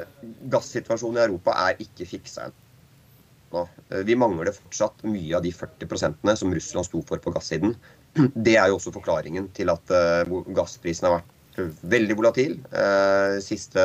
gassituasjonen 0.49 1.19
i 1.19 1.25
Europa 1.27 1.53
er 1.67 1.81
ikke 1.83 2.07
fiksa 2.09 2.47
ennå. 2.47 3.67
Eh, 3.91 4.01
vi 4.07 4.17
mangler 4.17 4.49
fortsatt 4.55 5.05
mye 5.05 5.37
av 5.37 5.45
de 5.45 5.53
40% 5.53 6.35
som 6.41 6.53
Russland 6.57 6.89
sto 6.89 7.05
for 7.05 7.21
på 7.21 7.33
gassiden. 7.35 7.75
Det 8.47 8.57
er 8.57 8.71
jo 8.71 8.79
også 8.79 8.95
forklaringen 8.95 9.51
til 9.53 9.69
at 9.69 9.91
uh, 9.91 10.37
gassprisen 10.55 11.09
har 11.09 11.19
vært 11.19 11.81
veldig 11.85 12.15
volatil 12.17 12.57
eh, 12.75 13.37
siste, 13.43 13.83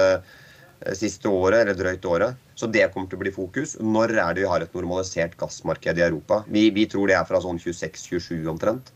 siste 0.99 1.31
året, 1.31 1.65
eller 1.65 1.77
drøyt 1.79 2.07
året. 2.09 2.47
Så 2.61 2.69
det 2.69 2.91
kommer 2.93 3.09
til 3.09 3.17
å 3.17 3.23
bli 3.23 3.33
fokus. 3.33 3.75
Når 3.81 4.13
er 4.13 4.37
det 4.37 4.45
vi 4.45 4.51
har 4.51 4.65
et 4.65 4.75
normalisert 4.77 5.37
gassmarked 5.41 6.01
i 6.01 6.05
Europa? 6.05 6.43
Vi, 6.53 6.67
vi 6.77 6.85
tror 6.91 7.09
det 7.09 7.17
er 7.17 7.29
fra 7.29 7.41
sånn 7.41 7.61
26-27 7.63 8.51
omtrent. 8.53 8.93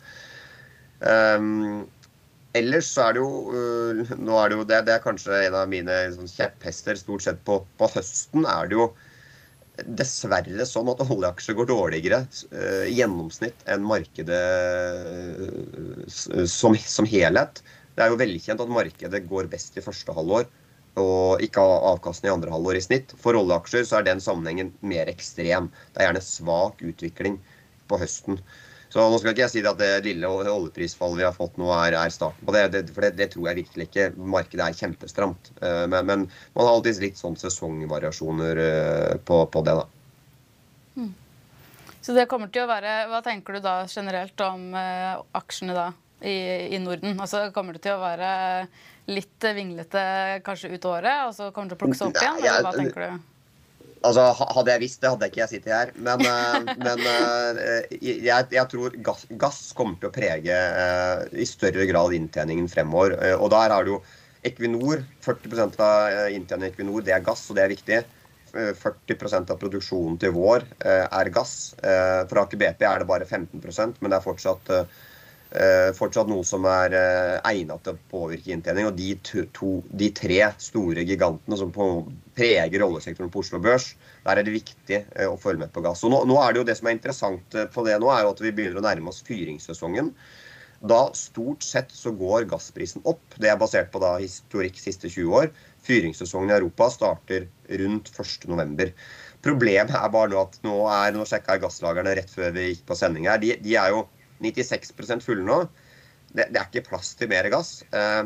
Um, 1.01 1.87
ellers 2.57 2.91
så 2.93 3.07
er 3.07 3.17
det 3.17 3.23
jo 3.23 3.31
uh, 3.55 4.13
nå 4.21 4.37
er 4.41 4.53
det 4.53 4.59
jo 4.59 4.67
det, 4.69 4.83
det, 4.89 4.95
er 4.95 5.05
kanskje 5.05 5.41
en 5.47 5.57
av 5.63 5.71
mine 5.73 5.97
sånn, 6.13 6.29
kjepphester. 6.29 7.01
Stort 7.01 7.25
sett 7.25 7.41
på, 7.49 7.63
på, 7.81 7.89
høsten 7.97 8.45
er 8.45 8.69
det 8.69 8.77
jo 8.77 8.91
dessverre 9.99 10.67
sånn 10.71 10.93
at 10.93 11.01
oljeaksjer 11.03 11.57
går 11.59 11.71
dårligere 11.73 12.21
uh, 12.53 12.85
i 12.85 12.99
gjennomsnitt 12.99 13.65
enn 13.65 13.89
markedet 13.89 14.43
uh, 15.41 16.45
som, 16.51 16.77
som 16.77 17.09
helhet. 17.09 17.65
Det 17.97 18.05
er 18.05 18.13
jo 18.13 18.21
velkjent 18.21 18.61
at 18.61 18.77
markedet 18.77 19.25
går 19.31 19.49
best 19.57 19.81
i 19.81 19.87
første 19.89 20.13
halvår 20.13 20.45
og 21.01 21.43
ikke 21.43 21.63
ha 21.63 21.79
avkastning 21.95 22.31
i 22.31 22.35
andre 22.35 22.53
halvår 22.55 22.79
i 22.79 22.85
snitt. 22.85 23.15
For 23.21 23.37
oljeaksjer 23.39 23.87
så 23.89 23.99
er 23.99 24.07
den 24.09 24.23
sammenhengen 24.23 24.75
mer 24.87 25.11
ekstrem. 25.11 25.71
Det 25.93 26.03
er 26.03 26.11
gjerne 26.11 26.23
svak 26.25 26.85
utvikling 26.87 27.41
på 27.91 27.99
høsten. 28.01 28.39
Så 28.95 29.03
nå 29.11 29.17
skal 29.19 29.33
ikke 29.33 29.43
jeg 29.43 29.51
si 29.51 29.63
at 29.67 29.81
det 29.81 30.05
lille 30.05 30.29
oljeprisfallet 30.31 31.19
vi 31.19 31.25
har 31.27 31.35
fått 31.35 31.57
nå, 31.59 31.67
er, 31.75 31.97
er 31.99 32.13
starten 32.15 32.47
på 32.47 32.55
det. 32.55 32.69
det 32.71 32.83
for 32.95 33.03
det, 33.03 33.17
det, 33.19 33.27
tror 33.33 33.49
jeg 33.51 33.59
virkelig 33.65 33.89
ikke. 33.89 34.05
Markedet 34.15 34.69
er 34.69 34.77
kjempestramt. 34.79 35.51
Eh, 35.59 35.81
men, 35.91 36.07
men 36.07 36.23
man 36.55 36.63
har 36.63 36.77
alltid 36.77 37.01
litt 37.03 37.19
sånn 37.19 37.35
sesongvariasjoner 37.41 38.63
eh, 38.63 39.17
på, 39.27 39.41
på 39.51 39.65
det, 39.67 39.75
da. 39.81 39.89
Hmm. 40.95 41.11
Så 42.07 42.15
det 42.15 42.29
kommer 42.31 42.53
til 42.55 42.63
å 42.63 42.71
være 42.71 43.09
Hva 43.11 43.19
tenker 43.25 43.57
du 43.57 43.65
da 43.65 43.81
generelt 43.91 44.47
om 44.47 44.77
eh, 44.79 45.19
aksjene 45.41 45.75
da 45.75 45.89
i, 46.23 46.37
i 46.77 46.79
Norden? 46.79 47.19
Altså 47.19 47.49
Kommer 47.57 47.75
det 47.75 47.83
til 47.89 47.97
å 47.97 48.05
være 48.05 48.31
litt 49.11 49.45
vinglete 49.55 50.03
kanskje 50.45 50.73
ut 50.75 50.89
året, 50.89 51.29
og 51.29 51.37
så 51.37 51.51
kommer 51.53 51.71
det 51.71 51.77
til 51.77 51.81
å 51.81 51.85
plukke 51.85 51.99
seg 52.01 52.11
opp 52.11 52.21
igjen? 52.23 52.43
Eller 52.45 52.67
hva 52.67 52.75
tenker 52.77 53.07
du? 53.07 53.31
Altså, 54.05 54.25
Hadde 54.37 54.75
jeg 54.75 54.83
visst 54.83 55.01
det, 55.01 55.11
hadde 55.13 55.27
jeg 55.27 55.33
ikke 55.33 55.43
jeg 55.43 55.53
sittet 55.55 55.73
her. 55.73 55.93
Men, 55.97 56.25
eh, 56.29 56.75
men 56.87 57.07
eh, 57.09 57.95
jeg, 58.05 58.49
jeg, 58.53 58.67
tror 58.73 58.99
gass, 59.07 59.25
gass, 59.41 59.61
kommer 59.77 59.97
til 60.01 60.11
å 60.11 60.15
prege 60.15 60.59
eh, 60.59 61.23
i 61.41 61.47
større 61.49 61.87
grad 61.89 62.17
inntjeningen 62.17 62.69
fremover. 62.73 63.17
Og 63.39 63.49
der 63.55 63.73
har 63.75 63.87
du 63.87 63.95
jo 63.97 64.03
Equinor. 64.45 65.01
40% 65.25 65.81
av 65.81 66.35
inntjeningen 66.35 66.69
i 66.69 66.75
Equinor 66.75 67.07
det 67.07 67.17
er 67.17 67.25
gass, 67.25 67.47
og 67.49 67.57
det 67.59 67.65
er 67.65 67.73
viktig. 67.73 68.03
40% 68.55 69.49
av 69.51 69.59
produksjonen 69.59 70.19
til 70.23 70.31
vår 70.37 70.63
er 70.85 71.31
gass. 71.35 71.73
For 71.81 72.43
Aker 72.45 72.61
BP 72.61 72.85
er 72.87 73.03
det 73.03 73.09
bare 73.09 73.27
15% 73.27 73.99
men 73.99 74.13
det 74.13 74.21
er 74.21 74.23
fortsatt 74.23 74.71
fortsatt 75.95 76.31
noe 76.31 76.43
som 76.47 76.65
er 76.67 76.95
eh, 76.99 77.37
egnet 77.47 77.85
til 77.87 77.95
å 77.95 78.07
påvirke 78.11 78.51
inntjening. 78.55 78.89
Og 78.89 78.97
de, 78.99 79.13
to, 79.25 79.77
de 79.95 80.11
tre 80.17 80.41
store 80.63 81.05
gigantene 81.07 81.59
som 81.61 81.71
på, 81.75 81.89
preger 82.35 82.83
oljesektoren 82.87 83.31
på 83.31 83.45
Oslo 83.45 83.61
Børs, 83.63 83.93
der 84.25 84.41
er 84.41 84.47
det 84.47 84.57
viktig 84.57 84.99
eh, 85.03 85.29
å 85.29 85.39
følge 85.41 85.63
med 85.63 85.75
på 85.75 85.85
gass. 85.85 86.03
Og 86.07 86.15
nå, 86.15 86.25
nå, 86.31 86.39
er 86.43 86.55
det 86.55 86.63
jo 86.63 86.69
det 86.71 86.79
som 86.81 86.91
er 86.91 86.97
interessant 86.99 87.59
på 87.75 87.87
det 87.87 88.01
nå, 88.03 88.11
er 88.11 88.25
jo 88.25 88.33
at 88.35 88.43
vi 88.43 88.55
begynner 88.57 88.83
å 88.83 88.87
nærme 88.89 89.13
oss 89.13 89.23
fyringssesongen. 89.29 90.11
Da 90.85 91.05
stort 91.17 91.63
sett 91.65 91.95
så 91.95 92.11
går 92.13 92.49
gassprisen 92.51 93.05
opp. 93.09 93.23
Det 93.41 93.49
er 93.49 93.61
basert 93.61 93.93
på 93.95 94.03
da 94.03 94.17
historikk 94.19 94.77
siste 94.83 95.09
20 95.09 95.39
år. 95.39 95.53
Fyringssesongen 95.87 96.51
i 96.51 96.59
Europa 96.59 96.91
starter 96.93 97.47
rundt 97.81 98.11
1.11. 98.11 98.91
Problemet 99.45 99.95
er 99.97 100.13
bare 100.13 100.33
nå 100.33 100.43
at 100.43 100.59
nå, 100.67 100.75
er, 100.91 101.15
nå 101.15 101.25
sjekka 101.29 101.57
jeg 101.57 101.65
gasslagrene 101.65 102.19
rett 102.19 102.33
før 102.33 102.53
vi 102.57 102.71
gikk 102.71 102.85
på 102.89 102.99
sending 102.99 103.31
her. 103.31 103.41
De, 103.41 103.55
de 103.65 103.79
er 103.81 103.95
jo 103.95 104.05
96 104.45 105.25
fulle 105.25 105.45
nå. 105.47 105.61
Det, 106.35 106.49
det, 106.51 106.59
er 106.59 106.67
ikke 106.67 106.89
plass 106.89 107.13
til 107.19 107.31
mer 107.31 107.47
gass. 107.53 107.77
Eh, 107.95 108.25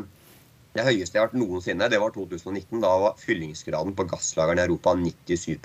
det 0.77 0.85
høyeste 0.85 1.17
jeg 1.17 1.21
har 1.21 1.29
vært 1.29 1.39
noensinne, 1.41 1.89
det 1.91 1.99
var 2.01 2.13
2019. 2.15 2.81
Da 2.83 2.93
var 3.05 3.19
fyllingsgraden 3.21 3.95
på 3.97 4.07
gasslagrene 4.09 4.63
i 4.63 4.69
Europa 4.69 4.95
97 4.97 5.57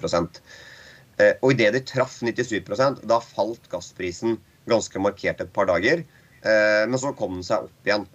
eh, 1.20 1.32
Og 1.40 1.54
idet 1.54 1.72
de 1.76 1.82
traff 1.88 2.18
97% 2.20 3.04
da 3.08 3.20
falt 3.22 3.70
gassprisen 3.72 4.38
ganske 4.68 5.00
markert 5.00 5.42
et 5.44 5.52
par 5.56 5.68
dager. 5.68 6.04
Eh, 6.44 6.84
men 6.88 7.00
så 7.00 7.14
kom 7.16 7.38
den 7.38 7.46
seg 7.46 7.68
opp 7.68 7.88
igjen, 7.88 8.06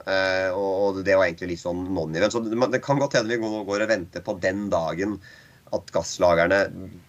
og 0.54 1.04
det 1.06 1.18
var 1.18 1.28
egentlig 1.28 1.56
litt 1.56 1.66
sånn 1.66 1.88
non-event. 1.94 2.34
Så 2.34 2.42
det 2.46 2.84
kan 2.86 3.02
godt 3.02 3.18
hende 3.18 3.34
vi 3.34 3.42
går 3.42 3.86
og 3.86 3.94
venter 3.94 4.26
på 4.26 4.38
den 4.42 4.68
dagen 4.74 5.18
at 5.76 5.92
gasslagrene 5.94 6.64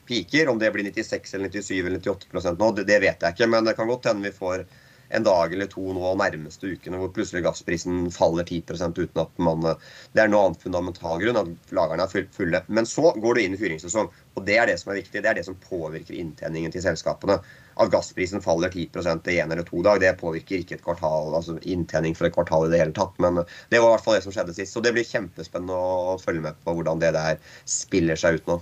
piker. 0.08 0.48
Om 0.48 0.60
det 0.60 0.70
blir 0.74 0.88
96 0.88 1.34
eller 1.36 1.52
97 1.52 1.86
eller 1.86 2.00
98 2.00 2.56
nå, 2.60 2.70
det 2.80 3.00
vet 3.02 3.24
jeg 3.24 3.36
ikke. 3.36 3.48
Men 3.50 3.68
det 3.68 3.76
kan 3.78 3.90
godt 3.90 4.08
hende 4.10 4.28
vi 4.28 4.36
får 4.36 4.64
en 5.10 5.24
dag 5.26 5.52
eller 5.54 5.68
to 5.70 5.82
nå 5.94 6.12
nærmeste 6.20 6.70
ukene 6.70 7.00
hvor 7.00 7.10
plutselig 7.14 7.42
gassprisen 7.46 8.10
faller 8.14 8.46
10% 8.46 8.98
uten 9.00 9.22
at 9.22 9.42
man 9.42 9.64
Det 9.66 10.22
er 10.22 10.30
noe 10.30 10.46
annet 10.48 10.62
fundamental 10.62 11.18
grunn, 11.22 11.38
at 11.40 11.74
lagrene 11.74 12.06
er 12.06 12.28
fulle. 12.34 12.62
Men 12.68 12.86
så 12.86 13.12
går 13.16 13.34
du 13.34 13.40
inn 13.42 13.56
i 13.56 13.60
fyringssesong, 13.60 14.10
og 14.36 14.46
det 14.46 14.56
er 14.58 14.70
det 14.70 14.78
som 14.80 14.92
er 14.92 15.00
viktig. 15.00 15.22
Det 15.22 15.30
er 15.30 15.38
det 15.38 15.46
som 15.46 15.58
påvirker 15.66 16.16
inntjeningen 16.16 16.72
til 16.74 16.84
selskapene. 16.84 17.38
At 17.80 17.92
gassprisen 17.92 18.42
faller 18.44 18.72
10% 18.72 19.30
i 19.32 19.38
en 19.42 19.54
eller 19.54 19.66
to 19.66 19.82
dag, 19.86 20.00
det 20.02 20.16
påvirker 20.20 20.62
ikke 20.62 20.78
et 20.78 20.84
kvartal, 20.86 21.34
altså 21.36 21.58
inntjening 21.62 22.16
for 22.18 22.28
et 22.28 22.34
kvartal 22.34 22.66
i 22.66 22.72
det 22.72 22.82
hele 22.82 22.96
tatt. 22.96 23.14
Men 23.22 23.42
det 23.42 23.80
var 23.80 23.92
i 23.92 23.94
hvert 23.96 24.06
fall 24.06 24.18
det 24.18 24.26
som 24.26 24.34
skjedde 24.34 24.56
sist. 24.56 24.74
Så 24.74 24.84
det 24.84 24.94
blir 24.96 25.06
kjempespennende 25.06 25.78
å 25.78 26.18
følge 26.22 26.44
med 26.48 26.60
på 26.64 26.76
hvordan 26.76 27.02
det 27.02 27.14
der 27.16 27.40
spiller 27.68 28.18
seg 28.20 28.40
ut 28.40 28.52
nå. 28.54 28.60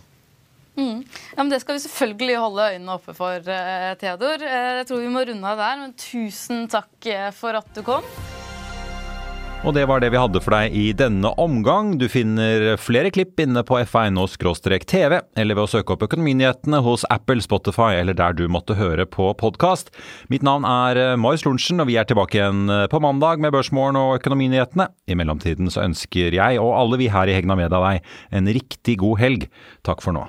Mm. 0.78 1.02
Ja, 1.36 1.44
Det 1.44 1.60
skal 1.60 1.74
vi 1.74 1.82
selvfølgelig 1.82 2.38
holde 2.38 2.70
øynene 2.72 2.94
oppe 2.94 3.14
for, 3.14 3.34
eh, 3.34 3.94
Theodor. 3.98 4.42
Eh, 4.42 4.78
jeg 4.78 4.86
tror 4.86 5.00
vi 5.02 5.08
må 5.08 5.26
runde 5.26 5.44
av 5.44 5.58
der, 5.58 5.76
men 5.76 5.92
tusen 5.92 6.68
takk 6.68 7.06
eh, 7.06 7.30
for 7.32 7.50
at 7.58 7.66
du 7.74 7.82
kom. 7.82 8.04
Og 9.66 9.74
det 9.74 9.88
var 9.88 9.98
det 9.98 10.12
vi 10.12 10.20
hadde 10.22 10.40
for 10.40 10.54
deg 10.54 10.70
i 10.70 10.92
denne 10.92 11.32
omgang. 11.36 11.98
Du 11.98 12.06
finner 12.06 12.76
flere 12.78 13.10
klipp 13.10 13.40
inne 13.42 13.64
på 13.66 13.80
f1.no-tv, 13.82 15.18
eller 15.34 15.54
ved 15.58 15.64
å 15.64 15.66
søke 15.66 15.96
opp 15.96 16.04
Økonominyhetene 16.06 16.78
hos 16.78 17.02
Apple, 17.10 17.42
Spotify 17.42 17.98
eller 17.98 18.14
der 18.14 18.38
du 18.38 18.46
måtte 18.46 18.78
høre 18.78 19.04
på 19.04 19.34
podkast. 19.34 19.90
Mitt 20.30 20.46
navn 20.46 20.62
er 20.62 21.16
Marius 21.18 21.42
Lorentzen, 21.42 21.82
og 21.82 21.90
vi 21.90 21.98
er 21.98 22.06
tilbake 22.06 22.38
igjen 22.38 22.70
på 22.88 23.02
mandag 23.02 23.42
med 23.42 23.50
Børsmorgen 23.50 23.98
og 23.98 24.22
Økonominyhetene. 24.22 24.92
I 25.10 25.18
mellomtiden 25.18 25.66
så 25.74 25.82
ønsker 25.82 26.38
jeg 26.38 26.62
og 26.62 26.78
alle 26.78 27.02
vi 27.02 27.10
her 27.10 27.26
i 27.26 27.34
Hegna 27.34 27.58
Media 27.58 27.82
deg 27.82 28.06
en 28.30 28.46
riktig 28.46 29.00
god 29.02 29.18
helg. 29.18 29.50
Takk 29.82 30.06
for 30.06 30.14
nå. 30.14 30.28